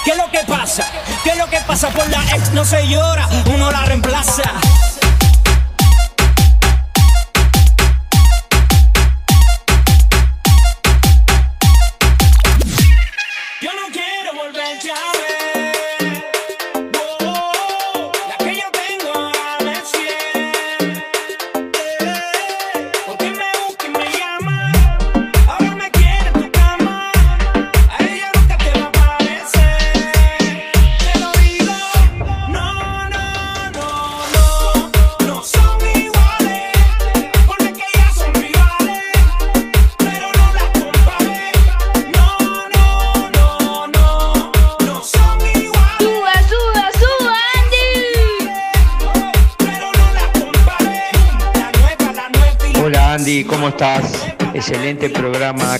¿Qué 0.04 0.10
es 0.10 0.16
lo 0.18 0.30
que 0.30 0.40
pasa? 0.46 0.84
¿Qué 1.24 1.30
es 1.30 1.38
lo 1.38 1.46
que 1.46 1.58
pasa? 1.66 1.88
Por 1.88 2.10
la 2.10 2.22
ex 2.36 2.52
no 2.52 2.62
se 2.66 2.86
llora, 2.86 3.26
uno 3.54 3.70
la 3.70 3.86
reemplaza. 3.86 4.60
Excelente 54.62 55.08
programa. 55.08 55.76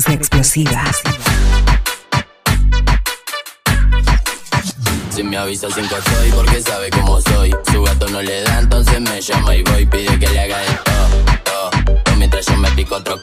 Frecuencia. 0.00 0.84
Si 5.10 5.22
me 5.22 5.38
avisa 5.38 5.68
cinco 5.74 5.96
soy 6.04 6.30
porque 6.32 6.60
sabe 6.60 6.90
cómo 6.90 7.20
soy. 7.22 7.54
Su 7.72 7.82
gato 7.82 8.06
no 8.08 8.20
le 8.20 8.42
da, 8.42 8.58
entonces 8.58 9.00
me 9.00 9.20
llama 9.20 9.56
y 9.56 9.62
voy. 9.62 9.86
Pide 9.86 10.18
que 10.18 10.28
le 10.28 10.40
haga 10.40 10.58
todo, 10.84 11.34
todo. 11.44 11.70
todo 12.04 12.16
mientras 12.16 12.44
yo 12.44 12.56
me 12.56 12.70
pico 12.72 12.96
otro. 12.96 13.16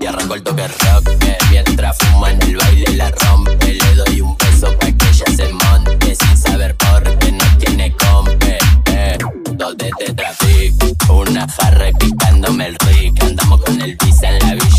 Y 0.00 0.06
arranco 0.06 0.34
el 0.34 0.42
toque 0.44 0.68
rock. 0.68 1.08
eh, 1.26 1.38
mientras 1.50 1.98
fuma 1.98 2.30
en 2.30 2.42
el 2.42 2.56
baile 2.56 2.96
la 2.96 3.10
rompe. 3.10 3.74
Le 3.74 3.94
doy 3.96 4.20
un 4.20 4.36
beso 4.38 4.72
pa' 4.78 4.92
que 4.92 5.08
ella 5.08 5.24
se 5.36 5.48
monte. 5.48 6.14
Sin 6.14 6.36
saber 6.36 6.76
por 6.76 7.02
qué 7.18 7.32
no 7.32 7.58
tiene 7.58 7.96
compe. 7.96 8.58
Eh. 8.86 9.18
Dos 9.54 9.76
de 9.76 9.90
tetrapic, 9.98 10.74
una 11.10 11.48
jarra 11.48 11.88
y 11.88 11.92
picándome 11.94 12.66
el 12.66 12.76
rick. 12.76 13.22
Andamos 13.24 13.60
con 13.62 13.80
el 13.82 13.96
pizza 13.96 14.28
en 14.30 14.38
la 14.38 14.54
villa 14.54 14.69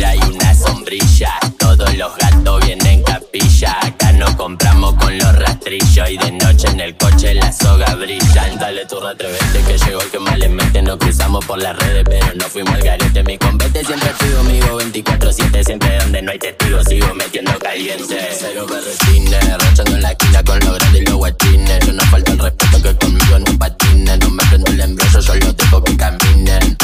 reposera 0.00 0.16
y 0.16 0.34
una 0.34 0.54
sombrilla. 0.54 1.38
Todos 1.58 1.94
los 1.96 2.16
gatos 2.16 2.66
vienen 2.66 3.02
capilla. 3.02 3.76
Acá 3.82 4.12
no 4.12 4.36
compramos 4.36 4.94
con 4.94 5.16
los 5.18 5.36
rastrillos. 5.36 6.10
Y 6.10 6.18
de 6.18 6.32
noche 6.32 6.68
en 6.68 6.80
el 6.80 6.96
coche 6.96 7.34
la 7.34 7.52
soga 7.52 7.94
brilla. 7.94 8.48
Dale 8.58 8.86
tu 8.86 9.00
retrevete 9.00 9.62
que 9.66 9.78
llegó 9.78 10.00
el 10.00 10.10
que 10.10 10.18
más 10.18 10.38
le 10.38 10.48
mete. 10.48 10.82
Nos 10.82 10.96
cruzamos 10.98 11.44
por 11.44 11.58
las 11.58 11.76
redes, 11.78 12.04
pero 12.08 12.26
no 12.34 12.44
fuimos 12.46 12.74
al 12.74 12.82
garete. 12.82 13.22
Mi 13.24 13.38
compete 13.38 13.84
siempre 13.84 14.10
fui 14.18 14.28
amigo 14.38 14.80
24-7. 14.80 15.64
Siempre 15.64 15.98
donde 15.98 16.22
no 16.22 16.32
hay 16.32 16.38
testigos, 16.38 16.84
sigo 16.86 17.14
metiendo 17.14 17.58
caliente. 17.58 18.28
Cero 18.38 18.66
berretines, 18.68 19.58
rochando 19.58 19.94
en 19.96 20.02
la 20.02 20.10
esquina 20.12 20.42
con 20.44 20.58
los 20.60 20.78
grandes 20.78 21.02
y 21.02 21.04
los 21.04 21.16
guachines. 21.16 21.86
Yo 21.86 21.92
no 21.92 22.02
falta 22.04 22.32
el 22.32 22.38
respeto 22.38 22.82
que 22.82 22.96
conmigo 22.96 23.38
no 23.38 23.58
patinen. 23.58 24.18
No 24.20 24.30
me 24.30 24.42
prendo 24.48 24.70
el 24.70 24.80
embrollo, 24.80 25.20
yo 25.20 25.34
los 25.34 25.56
dejo 25.56 25.84
que 25.84 25.96
caminen. 25.96 26.76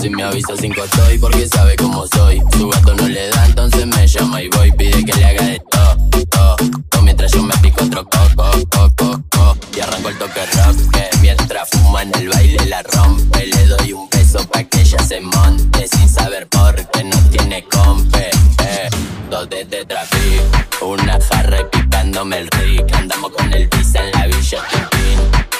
Si 0.00 0.10
me 0.10 0.22
avisa 0.22 0.54
cinco 0.58 0.82
estoy 0.84 1.18
porque 1.18 1.46
sabe 1.46 1.76
cómo 1.76 2.06
soy. 2.08 2.42
Su 2.56 2.68
gato 2.68 2.94
no 2.94 3.08
le 3.08 3.28
da, 3.28 3.46
entonces 3.46 3.86
me 3.86 4.06
llama 4.06 4.42
y 4.42 4.48
voy. 4.48 4.72
Pide 4.72 5.04
que 5.04 5.12
le 5.12 5.24
haga 5.24 5.56
todo. 5.70 5.96
todo 6.30 7.02
mientras 7.02 7.32
yo 7.32 7.42
me 7.42 7.54
pico 7.58 7.84
otro 7.84 8.04
coco, 8.04 8.50
coco, 8.70 9.22
coco. 9.30 9.56
Y 9.76 9.80
arranco 9.80 10.08
el 10.08 10.18
toque 10.18 10.40
rock. 10.46 10.76
mientras 11.20 11.68
fuma 11.70 12.02
en 12.02 12.14
el 12.16 12.28
baile 12.28 12.66
la 12.66 12.82
rompe. 12.82 13.46
Le 13.46 13.66
doy 13.66 13.92
un 13.92 14.08
beso 14.10 14.46
pa' 14.48 14.64
que 14.64 14.80
ella 14.80 14.98
se 14.98 15.20
monte. 15.20 15.86
Sin 15.88 16.08
saber 16.08 16.48
por 16.48 16.74
qué 16.90 17.04
no 17.04 17.16
tiene 17.30 17.64
compe. 17.64 18.30
Eh. 18.64 18.88
Dos 19.30 19.48
de 19.48 19.64
tetrapic, 19.64 20.82
una 20.82 21.18
jarra 21.20 21.60
y 21.60 21.64
picándome 21.64 22.38
el 22.38 22.48
rick. 22.48 22.92
Andamos 22.94 23.32
con 23.32 23.52
el 23.52 23.68
pizza 23.68 24.00
en 24.00 24.10
la 24.12 24.26
villa. 24.26 24.62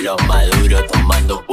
Los 0.01 0.21
maduros 0.27 0.85
tomando 0.93 1.45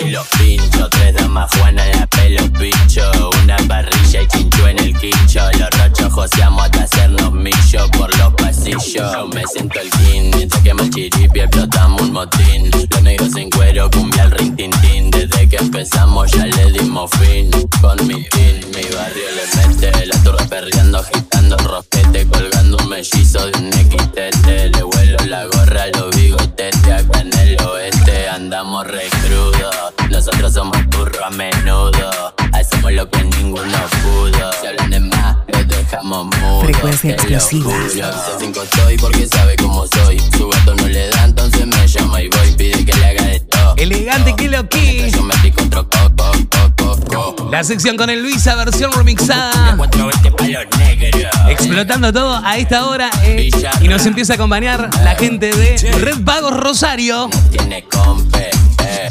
y 0.00 0.10
los 0.10 0.26
pinchos. 0.38 0.88
Tres 0.90 1.14
damas 1.14 1.50
Juana, 1.56 1.84
la 1.88 2.06
pelo 2.06 2.50
pincho. 2.52 3.30
Una 3.42 3.56
parrilla 3.68 4.22
y 4.22 4.26
chincho 4.28 4.68
en 4.68 4.78
el 4.78 4.96
quincho. 4.98 5.40
Los 5.58 5.70
rochos 5.78 6.12
joseamos 6.12 6.62
hasta 6.64 6.84
hacernos 6.84 7.32
millo 7.32 7.90
por 7.98 8.16
los 8.18 8.32
pasillos. 8.34 9.28
Me 9.34 9.42
siento 9.46 9.80
el 9.80 9.90
king, 9.90 10.30
mientras 10.36 10.62
que 10.62 11.10
chiripi 11.10 11.40
explotamos 11.40 12.02
un 12.02 12.12
motín. 12.12 12.70
Los 12.90 13.02
negros 13.02 13.36
en 13.36 13.50
cuero, 13.50 13.90
cumbia 13.90 14.22
al 14.22 14.30
ring 14.30 14.56
tintín. 14.56 15.10
Desde 15.10 15.48
que 15.48 15.56
empezamos 15.56 16.30
ya 16.32 16.46
le 16.46 16.72
dimos 16.72 17.10
fin. 17.20 17.50
Con 17.80 18.06
mi 18.06 18.24
kin, 18.28 18.60
mi 18.74 18.84
barrio 18.94 19.26
le 19.36 19.68
mete. 19.68 20.06
La 20.06 20.22
torre 20.22 20.46
perreando, 20.46 20.98
agitando 20.98 21.56
el 21.56 21.64
rosquete. 21.64 22.26
Colgando 22.28 22.76
un 22.78 22.88
mellizo 22.88 23.46
de 23.46 23.58
un 23.58 23.72
equitete. 23.72 24.70
Le 24.70 24.82
vuelo 24.82 25.18
la 25.26 25.44
gorra 25.46 25.82
a 25.82 25.98
los 25.98 26.16
bigotes. 26.16 26.76
Acá 26.84 27.20
en 27.20 27.32
el 27.38 27.60
oeste 27.62 28.28
andamos 28.28 28.86
re 28.86 29.01
lo 32.92 33.08
que 33.10 33.22
ninguno 33.24 33.78
pudo. 34.02 34.52
Si 34.60 34.66
hablan 34.66 34.90
de 34.90 35.00
más, 35.00 35.36
los 35.48 35.68
dejamos 35.68 36.26
mudos. 36.26 36.64
Frecuencia 36.64 37.12
explosiva. 37.12 37.72
cinco 38.38 38.62
soy 38.76 38.96
porque 38.98 39.26
sabe 39.26 39.56
cómo 39.56 39.86
soy. 39.86 40.18
Su 40.36 40.48
gato 40.48 40.74
no 40.74 40.86
le 40.88 41.08
da, 41.08 41.24
entonces 41.24 41.66
me 41.66 41.86
llama 41.86 42.22
y 42.22 42.28
voy. 42.28 42.52
Pide 42.56 42.84
que 42.84 42.92
le 42.92 43.06
haga 43.06 43.44
todo. 43.50 43.74
Elegante 43.76 44.34
que 44.36 44.48
lo 44.48 44.68
que. 44.68 45.10
Yo 45.10 45.22
me 45.22 45.34
pico 45.38 45.62
otro 45.64 45.88
coco, 45.88 46.32
coco, 46.76 47.00
coco. 47.06 47.48
La 47.50 47.64
sección 47.64 47.96
con 47.96 48.10
el 48.10 48.22
Luisa, 48.22 48.54
versión 48.56 48.92
remixada. 48.92 49.76
Explotando 51.48 52.12
todo 52.12 52.40
a 52.44 52.56
esta 52.58 52.86
hora. 52.86 53.10
eh, 53.24 53.50
y 53.80 53.88
nos 53.88 54.04
empieza 54.06 54.34
a 54.34 54.36
acompañar 54.36 54.90
la 55.02 55.14
gente 55.14 55.50
de 55.54 55.76
Red 55.98 56.24
Pagos 56.24 56.56
Rosario. 56.56 57.28
Tiene 57.50 57.84
compe, 57.84 58.50
eh. 58.84 59.08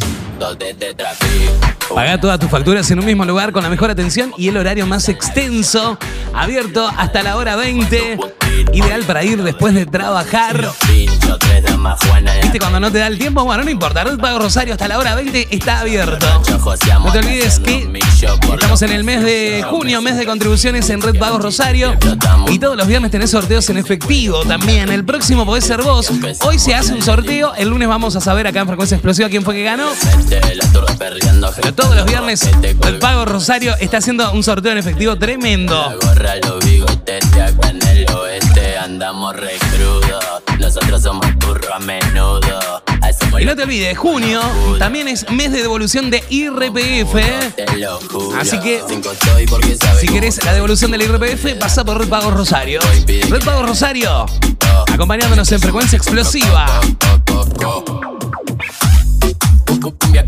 Tetrapic. 0.49 1.87
Paga 1.93 2.19
todas 2.19 2.39
tus 2.39 2.49
facturas 2.49 2.89
en 2.89 2.99
un 2.99 3.05
mismo 3.05 3.25
lugar 3.25 3.51
con 3.51 3.63
la 3.63 3.69
mejor 3.69 3.91
atención 3.91 4.33
y 4.37 4.47
el 4.47 4.57
horario 4.57 4.87
más 4.87 5.07
extenso. 5.07 5.97
Abierto 6.33 6.89
hasta 6.97 7.21
la 7.21 7.37
hora 7.37 7.55
20. 7.55 8.40
Ideal 8.73 9.03
para 9.03 9.23
ir 9.23 9.43
después 9.43 9.73
de 9.73 9.85
trabajar. 9.85 10.71
¿Viste 12.41 12.59
cuando 12.59 12.79
no 12.79 12.91
te 12.91 12.99
da 12.99 13.07
el 13.07 13.17
tiempo? 13.17 13.43
Bueno, 13.43 13.63
no 13.63 13.69
importa. 13.69 14.03
Red 14.03 14.17
Pago 14.17 14.39
Rosario 14.39 14.73
hasta 14.73 14.87
la 14.87 14.97
hora 14.97 15.15
20 15.15 15.47
está 15.51 15.79
abierto. 15.79 16.25
No 17.03 17.11
te 17.11 17.19
olvides 17.19 17.59
que 17.59 17.87
estamos 18.53 18.81
en 18.81 18.91
el 18.91 19.03
mes 19.03 19.23
de 19.23 19.63
junio, 19.69 20.01
mes 20.01 20.17
de 20.17 20.25
contribuciones 20.25 20.89
en 20.89 21.01
Red 21.01 21.17
Pagos 21.17 21.41
Rosario. 21.41 21.97
Y 22.49 22.59
todos 22.59 22.77
los 22.77 22.87
viernes 22.87 23.11
tenés 23.11 23.31
sorteos 23.31 23.69
en 23.69 23.77
efectivo 23.77 24.45
también. 24.45 24.89
El 24.89 25.03
próximo 25.03 25.45
podés 25.45 25.65
ser 25.65 25.81
vos. 25.81 26.11
Hoy 26.43 26.59
se 26.59 26.73
hace 26.73 26.93
un 26.93 27.01
sorteo. 27.01 27.53
El 27.55 27.69
lunes 27.69 27.87
vamos 27.87 28.15
a 28.15 28.21
saber 28.21 28.47
acá 28.47 28.61
en 28.61 28.67
Frecuencia 28.67 28.95
Explosiva 28.95 29.29
quién 29.29 29.43
fue 29.43 29.55
que 29.55 29.63
ganó. 29.63 29.87
Pero 31.55 31.73
todos 31.73 31.95
los 31.95 32.05
viernes 32.05 32.49
Red 32.79 32.99
Pago 32.99 33.25
Rosario 33.25 33.75
está 33.79 33.97
haciendo 33.97 34.31
un 34.31 34.43
sorteo 34.43 34.71
en 34.71 34.77
efectivo 34.77 35.17
tremendo. 35.17 35.99
Andamos 38.81 39.35
re 39.35 39.57
crudos. 39.75 40.23
Nosotros 40.59 41.03
somos 41.03 41.25
burro 41.35 41.73
a 41.73 41.79
menudo. 41.79 42.41
Y 43.39 43.45
no 43.45 43.55
te 43.55 43.63
olvides, 43.63 43.97
junio 43.97 44.41
también 44.79 45.07
es 45.07 45.29
mes 45.29 45.51
de 45.51 45.61
devolución 45.61 46.09
de 46.09 46.23
IRPF. 46.29 47.15
¿eh? 47.15 47.53
Así 48.39 48.59
que, 48.59 48.81
si 49.99 50.07
querés 50.07 50.43
la 50.43 50.53
devolución 50.53 50.91
del 50.91 51.03
IRPF, 51.03 51.59
pasa 51.59 51.83
por 51.83 51.99
Red 51.99 52.09
Pago 52.09 52.31
Rosario. 52.31 52.79
Red 53.07 53.43
Pago 53.43 53.63
Rosario, 53.63 54.25
acompañándonos 54.91 55.51
en 55.51 55.59
frecuencia 55.59 55.97
explosiva. 55.97 56.65
Cumbia 59.99 60.25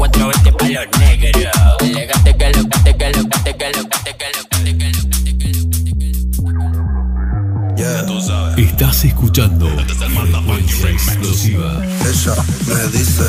Estás 8.57 9.03
escuchando 9.05 9.67
Frecuencia 9.67 10.89
Explosiva. 10.89 11.81
Ella 12.05 12.35
me 12.67 12.97
dice, 12.97 13.23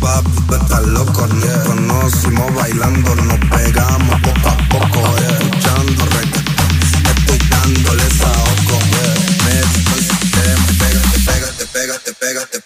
papi, 0.00 0.30
tú 0.48 0.54
estás 0.54 0.82
loco, 0.86 1.26
nos 1.28 1.58
conocimos 1.66 2.54
bailando, 2.54 3.14
nos 3.14 3.38
pegamos 3.38 4.20
poco 4.20 4.48
a 4.48 4.68
poco, 4.68 5.18
yeah. 5.18 5.38
escuchando 5.38 6.06
reggaetón, 6.06 6.80
estoy 7.16 7.48
dándole 7.48 8.10
saoco, 8.10 8.78
yeah. 8.90 9.44
me 9.44 9.60
estoy 9.60 10.02
sistema, 10.02 10.66
pégate, 10.78 11.18
pégate, 11.18 11.66
pégate, 11.66 12.12
pégate, 12.14 12.60
pégate. 12.60 12.65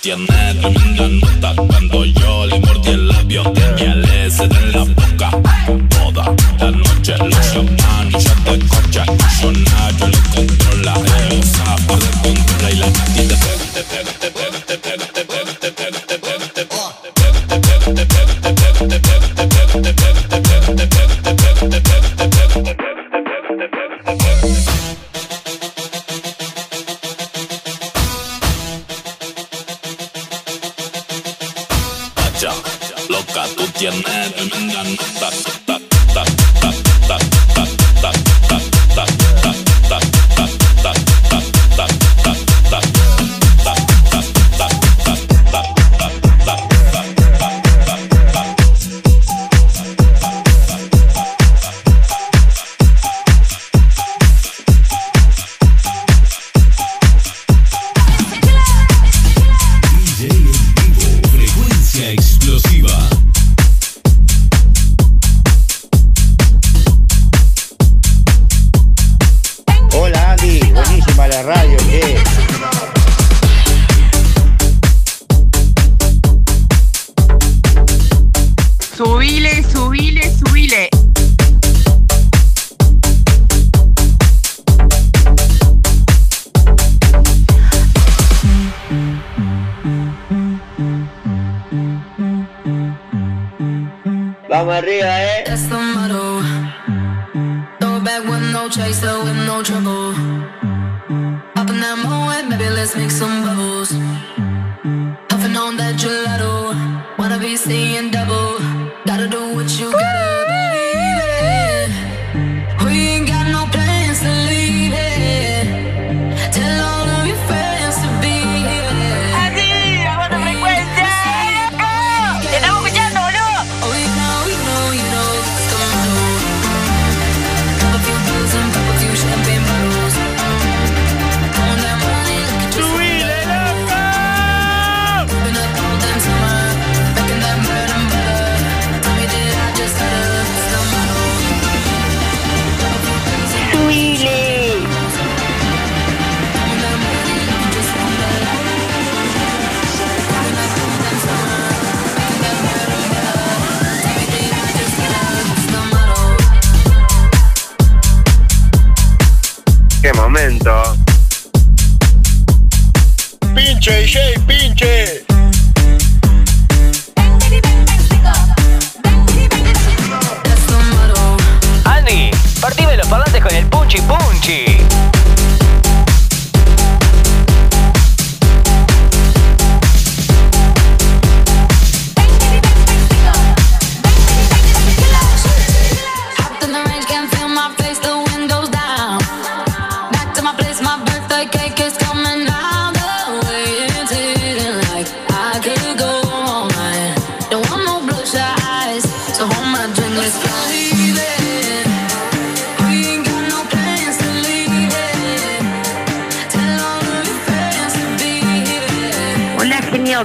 tiene 0.00 0.26
tremenda 0.60 1.54
nota. 1.54 1.77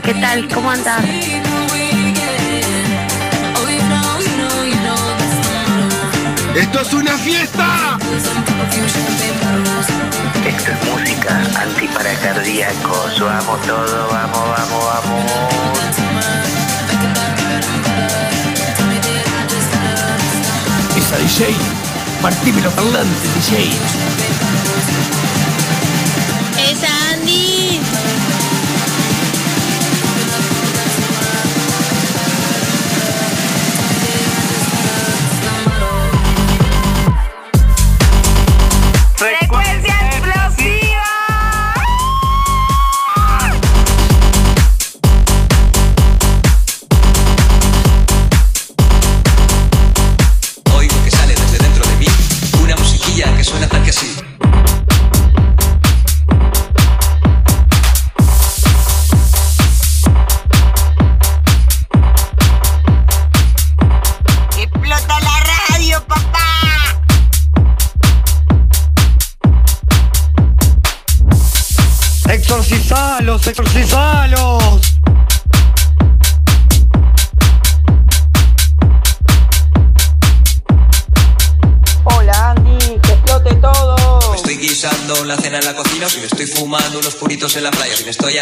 ¿qué 0.02 0.14
tal? 0.16 0.48
¿Cómo 0.48 0.72
andas? 0.72 1.04
¡Esto 6.56 6.82
es 6.82 6.94
una 6.94 7.18
fiesta! 7.18 7.98
Esto 10.46 10.72
es 10.72 10.90
música 10.90 11.42
antiparacardíaco. 11.62 13.10
Vamos 13.20 13.62
todo, 13.62 14.08
vamos, 14.10 14.50
vamos, 14.50 14.86
vamos. 14.86 15.26
Esa 20.98 21.18
DJ, 21.18 21.56
partime 22.22 22.62
los 22.62 22.76
DJ. 23.36 24.13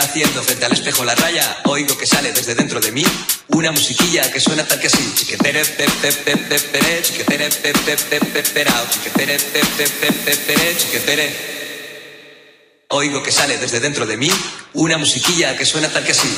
Haciendo 0.02 0.44
frente 0.44 0.66
al 0.66 0.74
espejo 0.74 1.06
la 1.06 1.16
raya, 1.16 1.62
oigo 1.66 1.98
que 1.98 2.06
sale 2.06 2.32
desde 2.32 2.56
dentro 2.56 2.80
de 2.80 2.92
mí 2.92 3.04
una 3.50 3.72
musiquilla 3.72 4.32
que 4.32 4.40
suena 4.40 4.66
tal 4.66 4.80
que 4.80 4.88
así. 4.88 5.14
Chiquetere, 5.16 5.64
pe, 5.66 5.86
pe, 6.02 6.12
pe, 6.12 6.38
pe, 6.38 6.60
pere, 6.60 7.02
chiquetere, 7.02 7.50
pe, 7.50 7.74
pe, 7.74 7.98
pe, 7.98 8.20
pe, 8.20 8.44
perao, 8.44 8.86
chiquetere, 8.90 9.38
pe, 9.38 9.62
pe, 9.78 9.86
pe, 9.88 10.12
pe, 10.12 10.36
pere, 10.36 10.78
chiquetere. 10.78 11.36
Oigo 12.90 13.24
que 13.24 13.32
sale 13.32 13.58
desde 13.58 13.80
dentro 13.80 14.06
de 14.06 14.18
mí 14.18 14.30
una 14.74 14.98
musiquilla 14.98 15.56
que 15.56 15.66
suena 15.66 15.90
tal 15.90 16.04
que 16.04 16.12
así. 16.12 16.36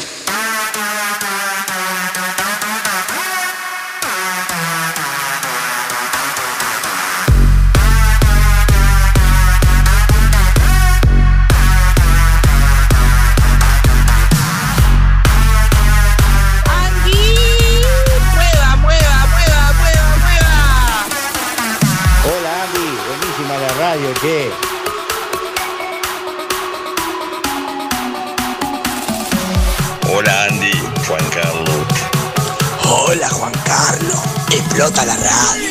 Explota 34.84 35.06
la 35.06 35.16
radio. 35.16 35.70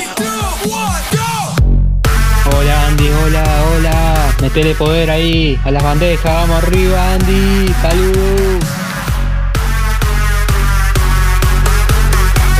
Hola 2.56 2.86
Andy, 2.86 3.08
hola, 3.08 3.44
hola. 3.70 4.34
Metele 4.40 4.74
poder 4.74 5.10
ahí, 5.10 5.58
a 5.64 5.70
las 5.70 5.82
bandejas, 5.82 6.32
vamos 6.32 6.62
arriba 6.62 7.14
Andy, 7.14 7.74
saludos. 7.82 8.64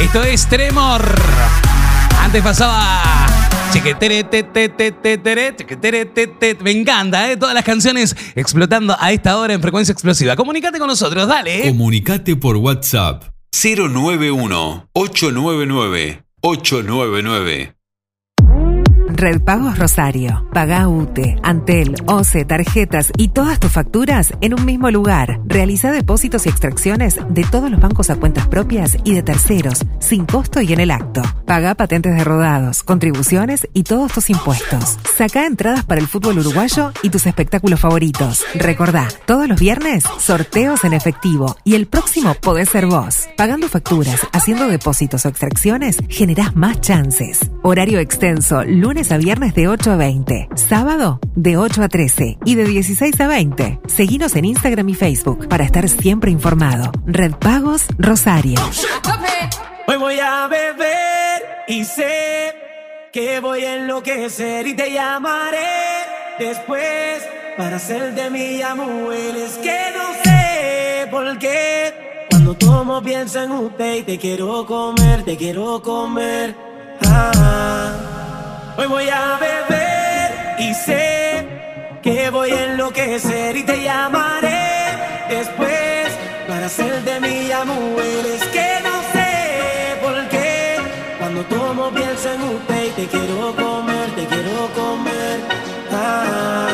Esto 0.00 0.22
es 0.24 0.46
Tremor. 0.46 1.02
Antes 2.20 2.42
pasaba. 2.42 3.02
Chiquetere, 3.72 4.24
te, 4.24 4.42
te, 4.42 4.68
te, 4.68 4.92
te, 4.92 5.16
tere, 5.16 5.56
chiquetere, 5.56 6.04
te, 6.04 6.26
te. 6.26 6.54
Me 6.56 6.72
encanta, 6.72 7.30
¿eh? 7.30 7.38
Todas 7.38 7.54
las 7.54 7.64
canciones 7.64 8.14
explotando 8.34 8.94
a 9.00 9.12
esta 9.12 9.38
hora 9.38 9.54
en 9.54 9.62
frecuencia 9.62 9.92
explosiva. 9.92 10.36
Comunicate 10.36 10.78
con 10.78 10.88
nosotros, 10.88 11.26
dale. 11.26 11.68
Comunicate 11.68 12.36
por 12.36 12.56
WhatsApp 12.56 13.24
091 13.50 14.88
899 14.92 16.31
899. 16.44 17.73
Red 19.23 19.43
Pagos 19.43 19.78
Rosario. 19.78 20.44
Paga 20.53 20.89
UTE, 20.89 21.36
Antel, 21.44 21.94
OCE, 22.07 22.44
tarjetas 22.44 23.12
y 23.16 23.28
todas 23.28 23.61
tus 23.61 23.70
facturas 23.70 24.32
en 24.40 24.53
un 24.53 24.65
mismo 24.65 24.90
lugar. 24.90 25.39
Realiza 25.47 25.93
depósitos 25.93 26.44
y 26.44 26.49
extracciones 26.49 27.20
de 27.28 27.44
todos 27.44 27.70
los 27.70 27.81
bancos 27.81 28.11
a 28.11 28.16
cuentas 28.16 28.49
propias 28.49 28.97
y 29.05 29.15
de 29.15 29.23
terceros, 29.23 29.86
sin 30.01 30.27
costo 30.27 30.61
y 30.61 30.73
en 30.73 30.81
el 30.81 30.90
acto. 30.90 31.23
Paga 31.47 31.77
patentes 31.77 32.16
de 32.16 32.24
rodados, 32.24 32.82
contribuciones 32.82 33.69
y 33.73 33.85
todos 33.85 34.11
tus 34.11 34.28
impuestos. 34.28 34.99
Saca 35.16 35.47
entradas 35.47 35.85
para 35.85 36.01
el 36.01 36.09
fútbol 36.09 36.40
uruguayo 36.40 36.90
y 37.05 37.11
tus 37.11 37.24
espectáculos 37.28 37.78
favoritos. 37.78 38.43
Recordá, 38.57 39.07
todos 39.24 39.47
los 39.47 39.61
viernes, 39.61 40.03
sorteos 40.19 40.82
en 40.82 40.94
efectivo 40.94 41.55
y 41.62 41.77
el 41.77 41.86
próximo 41.86 42.35
podés 42.35 42.70
ser 42.70 42.86
vos. 42.86 43.28
Pagando 43.36 43.69
facturas, 43.69 44.27
haciendo 44.32 44.66
depósitos 44.66 45.24
o 45.27 45.28
extracciones, 45.28 45.99
generás 46.09 46.57
más 46.57 46.81
chances. 46.81 47.39
Horario 47.62 48.01
extenso, 48.01 48.65
lunes 48.65 49.11
viernes 49.18 49.55
de 49.55 49.68
8 49.68 49.93
a 49.93 49.97
20, 49.97 50.48
sábado 50.55 51.20
de 51.34 51.56
8 51.56 51.82
a 51.82 51.89
13 51.89 52.39
y 52.44 52.55
de 52.55 52.64
16 52.64 53.20
a 53.20 53.28
20. 53.28 53.80
Seguinos 53.86 54.36
en 54.36 54.44
Instagram 54.44 54.89
y 54.89 54.94
Facebook 54.94 55.48
para 55.48 55.64
estar 55.64 55.89
siempre 55.89 56.30
informado. 56.30 56.90
Red 57.06 57.32
Pagos 57.36 57.86
Rosario. 57.98 58.60
Hoy 59.86 59.97
voy 59.97 60.18
a 60.20 60.47
beber 60.47 61.43
y 61.68 61.84
sé 61.84 62.55
que 63.12 63.40
voy 63.40 63.64
a 63.64 63.76
enloquecer 63.76 64.66
y 64.66 64.74
te 64.74 64.93
llamaré 64.93 65.59
después 66.39 67.22
para 67.56 67.76
hacer 67.76 68.14
de 68.14 68.30
mi 68.30 68.62
amor. 68.62 69.12
Es 69.12 69.59
que 69.59 69.78
no 69.97 70.22
sé 70.24 71.09
por 71.10 71.39
qué 71.39 71.93
cuando 72.30 72.55
tomo 72.55 73.02
pienso 73.02 73.43
en 73.43 73.52
usted 73.52 73.97
y 73.97 74.02
te 74.02 74.18
quiero 74.18 74.64
comer, 74.66 75.24
te 75.24 75.36
quiero 75.36 75.82
comer. 75.82 76.55
Ah. 77.06 78.22
Hoy 78.74 78.86
voy 78.86 79.09
a 79.09 79.39
beber 79.39 80.57
y 80.59 80.73
sé 80.73 81.47
que 82.03 82.31
voy 82.31 82.51
a 82.53 82.73
enloquecer 82.73 83.55
y 83.55 83.65
te 83.65 83.82
llamaré 83.82 84.97
después 85.28 86.09
para 86.49 86.66
hacer 86.66 87.03
de 87.05 87.20
mi 87.20 87.53
amor. 87.53 88.01
Es 88.01 88.44
que 88.47 88.78
no 88.82 89.03
sé 89.12 89.99
por 90.03 90.28
qué 90.31 90.77
cuando 91.19 91.43
tomo 91.44 91.90
pienso 91.90 92.32
en 92.32 92.43
usted 92.43 92.86
y 92.86 92.90
te 92.93 93.07
quiero 93.09 93.55
comer, 93.55 94.11
te 94.16 94.27
quiero 94.27 94.69
comer. 94.74 95.40
Ah. 95.90 96.69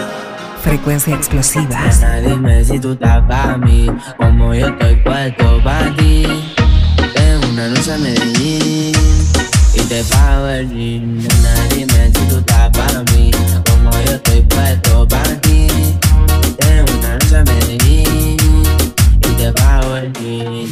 Frecuencia 0.63 1.17
explosiva. 1.17 1.81
Nena, 1.81 2.21
dime 2.21 2.65
si 2.65 2.79
tú 2.79 2.93
estás 2.93 3.23
para 3.27 3.59
mí, 3.59 3.91
como 4.17 4.55
yo 4.55 4.69
estoy 4.69 4.97
puesto 4.97 5.61
para 5.65 5.93
ti. 5.97 6.27
Tengo 7.15 7.49
una 7.49 7.69
noche 7.69 7.93
a 7.93 7.99
Medellín 7.99 9.18
te 9.89 10.05
pago 10.05 10.49
el 10.49 10.69
gym. 10.69 11.19
Nena, 11.19 11.55
dime 11.75 12.11
si 12.15 12.27
tú 12.29 12.39
estás 12.39 12.71
para 12.71 13.03
mí, 13.15 13.31
como 13.71 13.91
yo 14.05 14.13
estoy 14.13 14.43
puesto 14.43 15.09
para 15.09 15.41
ti. 15.41 15.67
Tengo 16.59 16.93
una 16.99 17.13
noche 17.15 17.37
a 17.37 17.45
Medellín 17.45 18.37
y 19.17 19.29
te 19.37 19.53
pago 19.53 19.97
el 19.97 20.13
gym. 20.13 20.71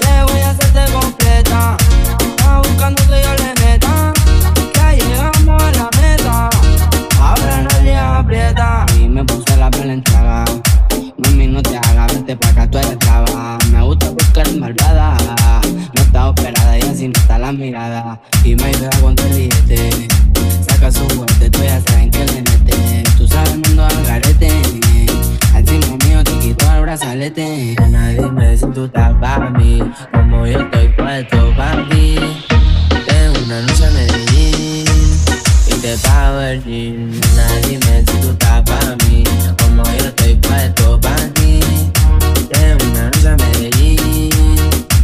Te 0.00 0.22
voy 0.32 0.40
a 0.40 0.50
hacerte 0.50 0.92
completa. 0.92 1.76
Está 2.18 2.58
buscando 2.60 3.02
que 3.02 3.22
yo 3.22 3.34
le 3.34 3.66
meta. 3.66 4.12
Ya 4.74 4.92
llegamos 4.92 5.62
a 5.62 5.72
la 5.72 5.90
meta. 6.00 6.50
Ahora 7.20 7.62
nadie 7.62 7.96
aprieta. 7.96 8.86
Y 8.98 9.06
me 9.06 9.22
puse 9.24 9.56
la 9.58 9.70
piel 9.70 9.90
entrada. 9.90 10.44
Mami, 11.18 11.46
no 11.46 11.62
te 11.62 11.76
hagas, 11.76 12.05
vente 12.26 12.36
pa' 12.36 12.48
acá, 12.48 12.70
tú 12.70 12.78
eres 12.78 12.98
traba. 12.98 13.58
Me 13.70 13.82
gusta 13.82 14.12
eres 14.36 14.56
malvada. 14.56 15.16
No 15.94 16.02
está 16.02 16.28
operada 16.28 16.78
y 16.78 16.82
así 16.82 17.08
no 17.08 17.14
está 17.20 17.38
la 17.38 17.52
mirada. 17.52 18.20
Y 18.44 18.54
me 18.56 18.64
ayuda 18.64 18.90
con 19.00 19.14
tu 19.14 19.22
billete. 19.24 20.08
Saca 20.68 20.90
su 20.90 21.00
juguete, 21.08 21.50
tú 21.50 21.62
ya 21.62 21.80
saben 21.86 22.10
que 22.10 22.24
le 22.24 22.42
mete. 22.42 23.04
Tú 23.16 23.26
sabes 23.26 23.52
el 23.52 23.60
mundo 23.60 23.84
al 23.84 24.04
garete. 24.04 24.50
Encima 25.54 25.96
mío 26.04 26.24
te 26.24 26.32
quito 26.38 26.66
el 26.72 26.82
brazalete. 26.82 27.76
Nena, 27.80 28.08
dime 28.08 28.56
si 28.56 28.66
tú 28.66 28.84
estás 28.84 29.14
para 29.20 29.50
mí. 29.50 29.80
Como 30.12 30.46
yo 30.46 30.60
estoy 30.60 30.88
puesto 30.88 31.54
para 31.56 31.88
ti. 31.88 32.16
Tengo 33.06 33.44
una 33.46 33.62
noche 33.62 33.86
a 33.86 33.90
Medellín 33.90 34.84
y 35.68 35.74
te 35.80 35.96
pago 35.98 36.40
el 36.40 36.64
gym. 36.64 37.10
Nena, 37.10 37.46
dime 37.68 38.04
si 38.06 38.16
tú 38.20 38.30
estás 38.30 38.62
para 38.62 38.96
mí, 39.08 39.24
como 39.62 39.82
yo 39.84 40.06
estoy 40.06 40.34
puesto 40.36 41.00
para 41.00 41.28
ti. 41.28 41.65
Tengo 42.96 43.08
una 43.08 43.10
noche 43.10 43.28
a 43.28 43.36
Medellín 43.36 44.30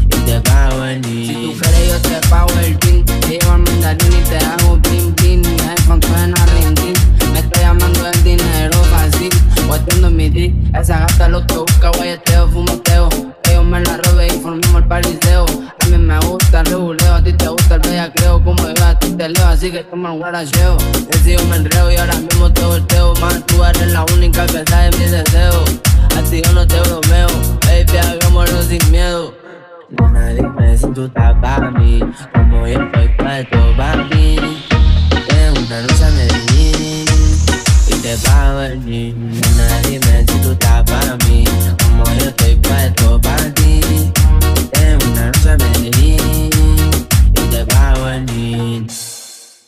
y 0.04 0.16
te 0.24 0.40
pago 0.40 0.84
el 0.84 1.02
gym. 1.02 1.26
Si 1.26 1.34
tú 1.34 1.60
quieres 1.60 1.88
yo 1.88 2.00
te 2.00 2.28
pago 2.28 2.48
el 2.60 2.78
gym. 2.78 3.04
Te 3.04 3.28
llevo 3.28 3.52
al 3.52 3.58
mandarín 3.60 4.12
y 4.12 4.28
te 4.28 4.38
hago 4.38 4.78
bling 4.78 5.14
bling. 5.16 5.40
Mi 5.42 5.60
iPhone 5.60 6.00
suena 6.02 6.46
ring 6.46 6.76
ring. 6.78 6.96
Me 7.32 7.40
estoy 7.40 7.62
llamando 7.62 8.08
el 8.08 8.24
dinero 8.24 8.82
fácil. 8.84 9.30
Guateando 9.66 10.10
mi 10.10 10.30
drip. 10.30 10.74
Esa 10.74 11.00
gata 11.00 11.28
lo 11.28 11.46
que 11.46 11.54
busca 11.54 11.90
guayeteo, 11.90 12.48
fumeteo. 12.48 13.08
Ellos 13.50 13.64
me 13.64 13.80
la 13.80 13.98
robe 13.98 14.26
y 14.26 14.40
formamos 14.40 14.82
el 14.82 14.88
pariseo. 14.88 15.44
A 15.80 15.86
mí 15.86 15.98
me 15.98 16.18
gusta 16.20 16.60
el 16.60 16.66
reguleo, 16.66 17.14
a 17.14 17.22
ti 17.22 17.32
te 17.34 17.48
gusta 17.48 17.74
el 17.74 17.80
bellacreo. 17.82 18.42
Como 18.42 18.68
yo 18.68 18.84
a 18.86 18.98
ti 18.98 19.10
te 19.10 19.28
leo, 19.28 19.46
así 19.48 19.70
que 19.70 19.84
toma 19.84 20.12
el 20.12 20.18
guaracheo. 20.18 20.78
Decido 21.10 21.44
me 21.44 21.56
enreo 21.56 21.92
y 21.92 21.96
ahora 21.96 22.16
mismo 22.16 22.50
te 22.50 22.62
volteo. 22.64 23.12
Man, 23.20 23.44
tú 23.46 23.62
eres 23.62 23.92
la 23.92 24.04
única 24.14 24.46
que 24.46 24.64
sabe 24.66 24.90
mis 24.96 25.10
deseos. 25.10 25.91
A 26.16 26.22
ti 26.22 26.42
yo 26.44 26.52
no 26.52 26.66
te 26.66 26.80
bromeo, 26.80 27.28
baby, 27.66 27.98
hagámoslo 27.98 28.62
sin 28.62 28.90
miedo. 28.90 29.34
Nena, 29.90 30.28
dime 30.28 30.76
si 30.76 30.86
tú 30.94 31.04
estás 31.04 31.34
para 31.40 31.70
mí, 31.70 32.00
como 32.32 32.66
yo 32.66 32.80
estoy 32.82 33.08
puesto 33.18 33.76
para 33.76 34.08
ti. 34.08 34.36
Tengo 35.28 35.60
una 35.66 35.82
noche 35.82 36.04
a 36.04 36.10
Medellín 36.10 37.04
y 37.88 37.94
te 38.02 38.16
pago 38.24 38.60
el 38.60 38.84
gym. 38.84 39.30
Nena, 39.30 39.80
dime 39.88 40.24
si 40.26 40.38
tú 40.40 40.52
estás 40.52 40.82
para 40.84 41.16
mí, 41.28 41.44
como 41.82 42.04
yo 42.18 42.28
estoy 42.28 42.56
puesto 42.56 43.20
para 43.20 43.54
ti. 43.54 43.80
Tengo 44.72 45.04
una 45.12 45.26
noche 45.26 45.50
a 45.50 45.56
Medellín 45.56 46.50
y 47.28 47.40
te 47.50 47.66
pago 47.66 48.08
el 48.08 48.26
gym. 48.26 48.86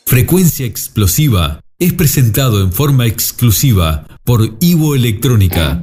Frecuencia 0.07 0.67
explosiva 0.67 1.61
es 1.79 1.93
presentado 1.93 2.63
en 2.63 2.73
forma 2.73 3.07
exclusiva 3.07 4.07
por 4.25 4.57
Ivo 4.61 4.95
Electrónica. 4.95 5.83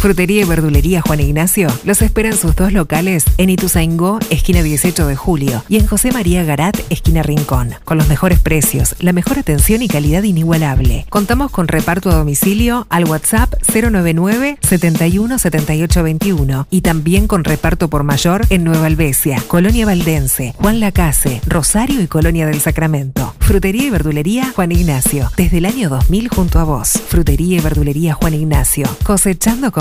Frutería 0.00 0.40
y 0.40 0.44
verdulería 0.46 1.02
Juan 1.02 1.20
Ignacio 1.20 1.68
los 1.84 2.00
esperan 2.00 2.34
sus 2.34 2.56
dos 2.56 2.72
locales 2.72 3.26
en 3.36 3.50
Ituzaingó, 3.50 4.18
esquina 4.30 4.62
18 4.62 5.06
de 5.06 5.14
julio, 5.14 5.62
y 5.68 5.76
en 5.76 5.86
José 5.86 6.10
María 6.10 6.42
Garat, 6.42 6.74
esquina 6.88 7.22
Rincón, 7.22 7.74
con 7.84 7.98
los 7.98 8.08
mejores 8.08 8.40
precios, 8.40 8.96
la 9.00 9.12
mejor 9.12 9.38
atención 9.38 9.82
y 9.82 9.88
calidad 9.88 10.22
inigualable. 10.22 11.04
Contamos 11.10 11.50
con 11.50 11.68
reparto 11.68 12.08
a 12.08 12.14
domicilio 12.14 12.86
al 12.88 13.04
WhatsApp 13.04 13.52
099 13.70 14.56
71 14.62 15.38
78 15.38 16.02
21 16.02 16.66
y 16.70 16.80
también 16.80 17.26
con 17.26 17.44
reparto 17.44 17.90
por 17.90 18.02
mayor 18.02 18.46
en 18.48 18.64
Nueva 18.64 18.86
Albesia, 18.86 19.42
Colonia 19.48 19.84
Valdense, 19.84 20.54
Juan 20.56 20.80
Lacase, 20.80 21.42
Rosario 21.46 22.00
y 22.00 22.06
Colonia 22.06 22.46
del 22.46 22.62
Sacramento. 22.62 23.34
Frutería 23.40 23.84
y 23.84 23.90
verdulería 23.90 24.50
Juan 24.54 24.72
Ignacio, 24.72 25.30
desde 25.36 25.58
el 25.58 25.66
año 25.66 25.90
2000 25.90 26.28
junto 26.28 26.58
a 26.58 26.64
vos. 26.64 26.92
Frutería 27.06 27.58
y 27.58 27.60
verdulería 27.60 28.14
Juan 28.14 28.32
Ignacio, 28.32 28.86
cosechando 29.02 29.72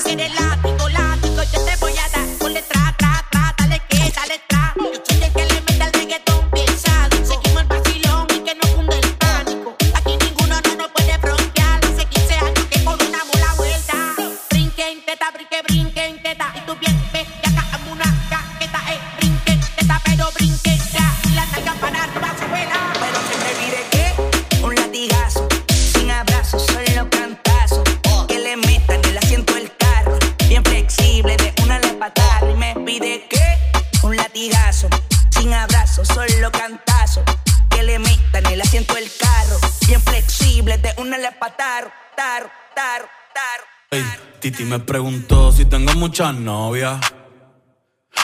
Titi 44.42 44.64
me 44.64 44.80
preguntó 44.80 45.52
si 45.52 45.66
tengo 45.66 45.92
muchas 45.94 46.34
novias. 46.34 46.98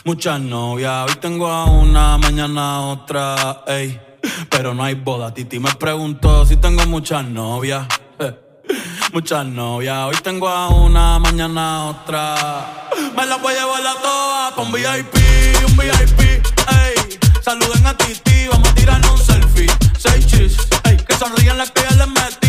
Muchas 0.05 0.41
novias, 0.41 1.09
hoy 1.09 1.15
tengo 1.21 1.47
a 1.47 1.67
una, 1.67 2.19
mañana 2.19 2.81
otra, 2.89 3.63
ey. 3.69 4.01
Pero 4.51 4.75
no 4.75 4.83
hay 4.83 4.95
boda, 4.95 5.33
Titi 5.33 5.61
me 5.61 5.73
preguntó 5.75 6.45
si 6.45 6.57
tengo 6.57 6.85
muchas 6.87 7.25
novias. 7.25 7.87
Muchas 9.13 9.47
novias, 9.47 9.97
hoy 10.09 10.17
tengo 10.21 10.49
a 10.49 10.69
una, 10.69 11.21
mañana 11.21 11.85
otra. 11.85 12.89
Me 13.17 13.25
la 13.25 13.37
voy 13.37 13.55
a 13.55 13.61
llevar 13.61 13.87
a 13.87 13.95
todas 14.03 14.53
pa' 14.55 14.63
un 14.63 14.73
VIP, 14.73 15.15
un 15.69 15.77
VIP, 15.77 16.21
ey. 16.21 17.19
Saluden 17.41 17.87
a 17.87 17.97
Titi, 17.97 18.49
vamos 18.49 18.69
a 18.69 18.75
tirarnos 18.75 19.13
un 19.13 19.19
selfie. 19.19 19.71
Seis 19.97 20.27
chis, 20.27 20.57
ey. 20.83 20.97
Que 20.97 21.15
sonrían 21.15 21.57
las 21.57 21.71
que 21.71 21.83
ya 21.83 21.95
les 21.95 22.09
metí 22.09 22.49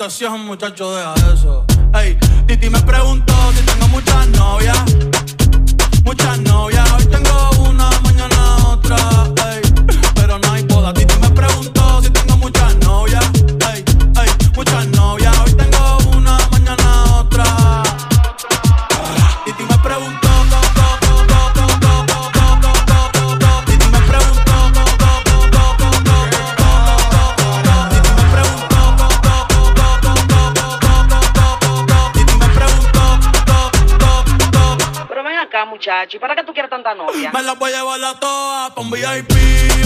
invitación, 0.00 0.46
muchacho, 0.46 0.94
deja 0.94 1.12
eso. 1.30 1.66
Ey, 1.92 2.16
novia? 36.94 37.30
Me 37.32 37.42
la 37.42 37.54
voy 37.54 37.72
a 37.72 37.78
llevar 37.78 38.04
a 38.04 38.14
todas 38.18 38.70
pa' 38.70 38.80
un 38.80 38.90
VIP, 38.90 39.32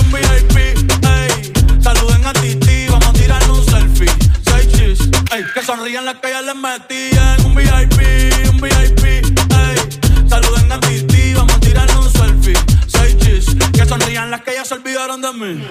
un 0.01 0.13
VIP, 0.13 0.57
ey. 0.57 1.53
Saluden 1.83 2.27
a 2.27 2.33
Titi, 2.33 2.87
vamos 2.89 3.09
a 3.09 3.13
tirar 3.13 3.51
un 3.51 3.65
selfie. 3.65 4.11
Seis 4.45 4.69
chis, 4.73 5.09
ey. 5.33 5.45
Que 5.55 5.63
sonrían 5.63 6.05
las 6.05 6.17
que 6.17 6.31
ya 6.31 6.43
les 6.43 6.57
metían. 6.57 7.45
Un 7.45 7.55
VIP, 7.55 8.51
un 8.51 8.61
VIP, 8.61 9.05
ey. 9.05 10.29
Saluden 10.29 10.73
a 10.73 10.81
Titi, 10.81 11.35
vamos 11.35 11.55
a 11.55 11.61
tirar 11.61 11.91
un 11.97 12.11
selfie. 12.11 12.55
Seis 12.87 13.17
chis, 13.19 13.47
que 13.73 13.87
sonrían 13.87 14.31
las 14.31 14.43
que 14.43 14.55
ya 14.55 14.65
se 14.65 14.75
olvidaron 14.75 15.21
de 15.21 15.33
mí. 15.33 15.65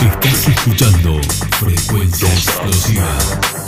Estás 0.00 0.48
escuchando 0.48 1.20
Frecuencia 1.58 2.28
Explosiva. 2.28 3.59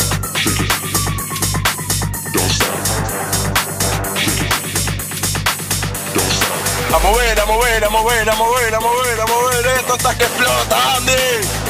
A 6.95 6.99
mover, 6.99 7.41
a 7.41 7.47
mover, 7.47 7.85
a 7.85 7.91
mover, 7.91 8.29
a 8.29 8.35
mover, 8.35 8.75
a 8.75 8.81
mover, 8.81 9.21
a 9.21 9.27
mover. 9.27 9.67
Esto 9.79 9.95
hasta 9.95 10.19
que 10.19 10.25
explota, 10.25 10.97
Andy. 10.97 11.62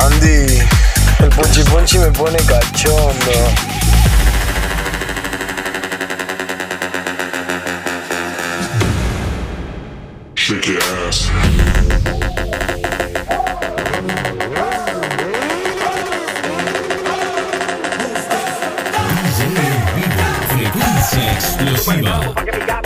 Andy, 0.00 0.58
el 1.18 1.28
punchi 1.28 1.62
punchi 1.64 1.98
me 1.98 2.10
pone 2.10 2.38
cachondo. 2.46 3.52
Shake 10.34 10.66
your 10.66 10.82
ass. 11.06 11.30
Frecuencia 20.48 21.32
Explosiva. 21.32 22.79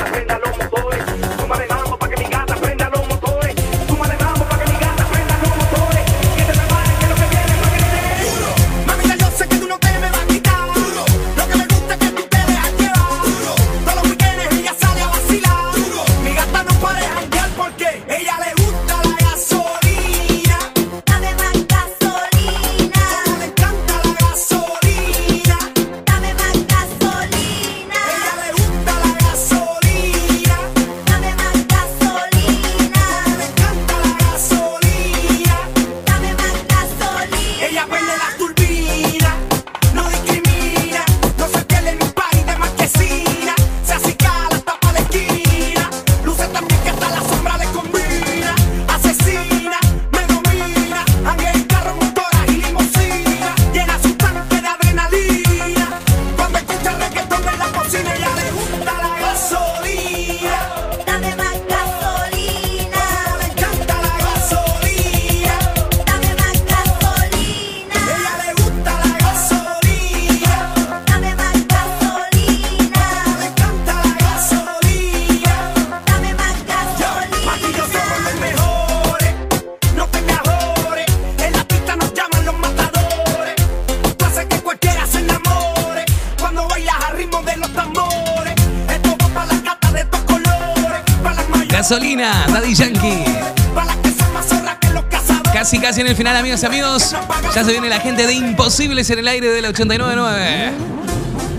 En 96.34 96.40
amigos 96.40 96.62
y 96.62 96.66
amigos. 96.66 97.16
Ya 97.54 97.64
se 97.64 97.70
viene 97.70 97.88
la 97.88 98.00
gente 98.00 98.26
de 98.26 98.34
Imposibles 98.34 99.08
en 99.10 99.20
el 99.20 99.28
aire 99.28 99.48
de 99.50 99.62
la 99.62 99.68
899. 99.68 100.72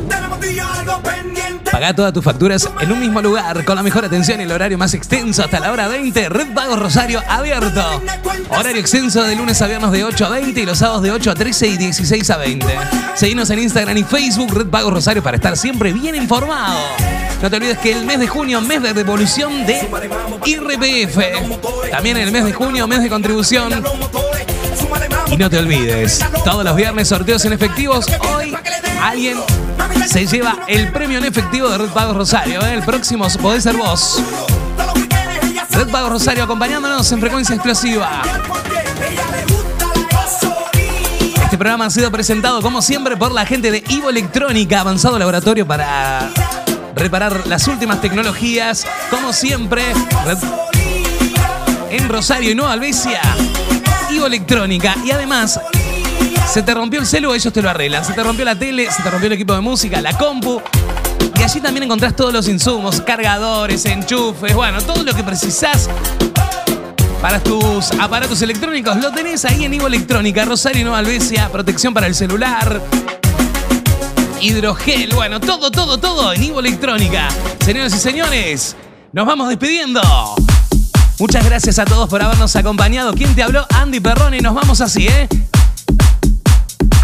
Tenemos 0.10 0.40
tú 0.40 0.48
y 0.48 0.56
yo 0.56 0.68
algo 0.68 1.02
pendiente. 1.02 1.72
Paga 1.72 1.96
todas 1.96 2.12
tus 2.12 2.24
facturas 2.24 2.70
en 2.82 2.92
un 2.92 3.00
mismo 3.00 3.22
lugar, 3.22 3.64
con 3.64 3.76
la 3.76 3.84
mejor 3.84 4.04
atención 4.04 4.40
y 4.42 4.44
el 4.44 4.52
horario 4.52 4.78
más 4.78 4.94
extenso 4.94 5.44
hasta 5.44 5.60
la 5.62 5.72
hora 5.72 5.88
20. 5.88 6.30
Red 6.30 6.54
Pagos 6.54 6.78
Rosario 6.80 7.22
abierto. 7.28 8.02
Horario 8.50 8.82
extenso 8.82 9.24
de 9.24 9.36
lunes 9.36 9.62
a 9.62 9.68
viernes 9.68 9.92
de 9.92 10.04
8 10.04 10.26
a 10.26 10.30
20 10.30 10.60
y 10.60 10.66
los 10.66 10.78
sábados 10.78 11.04
de 11.04 11.12
8 11.12 11.32
a 11.32 11.36
13 11.36 11.68
y 11.68 11.78
16 11.78 12.30
a 12.30 12.38
20. 12.38 12.68
Seguinos 13.16 13.50
en 13.50 13.60
Instagram 13.60 13.98
y 13.98 14.04
Facebook 14.04 14.54
Red 14.54 14.68
Pagos 14.68 14.94
Rosario 14.94 15.24
para 15.24 15.38
estar 15.38 15.56
siempre 15.56 15.94
bien 15.94 16.16
informado. 16.16 16.80
No 17.42 17.50
te 17.50 17.58
olvides 17.58 17.78
que 17.78 17.92
el 17.92 18.06
mes 18.06 18.20
de 18.20 18.28
junio, 18.28 18.60
mes 18.62 18.82
de 18.82 18.94
devolución 18.94 19.66
de 19.66 19.88
IRPF. 20.46 21.92
También 21.92 22.18
el 22.18 22.32
mes 22.32 22.44
de 22.44 22.54
junio, 22.54 22.88
mes 22.88 23.04
de 23.04 23.10
contribución. 23.10 23.72
Y 25.36 25.38
no 25.38 25.50
te 25.50 25.58
olvides, 25.58 26.24
todos 26.46 26.64
los 26.64 26.78
viernes 26.78 27.10
sorteos 27.10 27.44
en 27.44 27.52
efectivos. 27.52 28.06
Hoy 28.38 28.56
alguien 29.02 29.38
se 30.08 30.26
lleva 30.26 30.60
el 30.66 30.94
premio 30.94 31.18
en 31.18 31.26
efectivo 31.26 31.68
de 31.68 31.78
Red 31.78 31.90
Pagos 31.90 32.16
Rosario. 32.16 32.62
¿eh? 32.66 32.74
El 32.74 32.84
próximo 32.84 33.28
podés 33.42 33.64
ser 33.64 33.76
vos. 33.76 34.24
Red 35.72 35.90
Pagos 35.90 36.10
Rosario 36.10 36.46
acompañándonos 36.46 37.12
en 37.12 37.20
frecuencia 37.20 37.54
explosiva. 37.54 38.22
Este 41.44 41.58
programa 41.58 41.88
ha 41.88 41.90
sido 41.90 42.10
presentado 42.12 42.62
como 42.62 42.82
siempre 42.82 43.18
por 43.18 43.34
la 43.34 43.46
gente 43.46 43.72
de 43.72 43.84
Ivo 43.90 44.10
Electrónica, 44.10 44.80
avanzado 44.80 45.20
laboratorio 45.20 45.68
para 45.68 46.30
reparar 46.96 47.46
las 47.48 47.68
últimas 47.68 48.00
tecnologías. 48.00 48.88
Como 49.10 49.34
siempre, 49.34 49.84
en 51.90 52.08
Rosario 52.08 52.52
y 52.52 52.56
Nueva 52.56 52.72
Albesia, 52.72 53.20
Electrónica. 54.24 54.96
Y 55.04 55.12
además, 55.12 55.60
se 56.52 56.62
te 56.62 56.74
rompió 56.74 57.02
el 57.02 57.06
celu, 57.06 57.34
ellos 57.34 57.52
te 57.52 57.62
lo 57.62 57.70
arreglan. 57.70 58.06
Se 58.06 58.14
te 58.14 58.24
rompió 58.24 58.46
la 58.46 58.58
tele, 58.58 58.90
se 58.90 59.04
te 59.04 59.10
rompió 59.10 59.28
el 59.28 59.34
equipo 59.34 59.54
de 59.54 59.60
música, 59.62 60.02
la 60.02 60.18
compu. 60.18 60.62
Y 61.38 61.44
allí 61.44 61.60
también 61.60 61.84
encontrás 61.84 62.16
todos 62.16 62.32
los 62.32 62.48
insumos, 62.48 63.02
cargadores, 63.02 63.86
enchufes, 63.86 64.54
bueno, 64.56 64.82
todo 64.82 65.04
lo 65.04 65.14
que 65.14 65.24
precisás 65.24 65.90
para 67.22 67.42
tus 67.44 67.92
aparatos 68.00 68.42
electrónicos. 68.42 68.96
Lo 68.98 69.12
tenés 69.12 69.44
ahí 69.44 69.66
en 69.66 69.74
Ivo 69.74 69.88
Electrónica, 69.88 70.46
Rosario 70.46 70.84
Nueva 70.84 71.00
Albesia, 71.00 71.50
protección 71.52 71.94
para 71.94 72.08
el 72.08 72.16
celular. 72.16 72.82
hidrogel, 74.40 75.14
bueno, 75.14 75.42
todo, 75.42 75.72
todo, 75.72 75.98
todo 75.98 76.32
en 76.32 76.44
Ivo 76.44 76.62
Electrónica. 76.62 77.28
Señoras 77.66 77.94
y 77.94 78.00
señores, 78.00 78.76
nos 79.12 79.26
vamos 79.26 79.50
despidiendo. 79.50 80.02
Muchas 81.18 81.46
gracias 81.46 81.80
a 81.80 81.86
todos 81.86 82.10
por 82.10 82.22
habernos 82.22 82.56
acompañado. 82.56 83.14
¿Quién 83.14 83.34
te 83.36 83.44
habló? 83.44 83.66
Andy 83.74 84.00
Perroni. 84.00 84.40
Nos 84.40 84.54
vamos 84.54 84.82
así, 84.82 85.08
¿eh? 85.08 85.30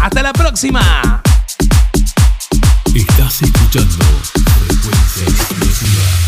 Hasta 0.00 0.22
la 0.22 0.32
próxima. 0.32 1.22
Estás 2.94 3.42
escuchando 3.42 4.04
Frecuencia 4.68 5.24
Explosiva. 5.24 6.21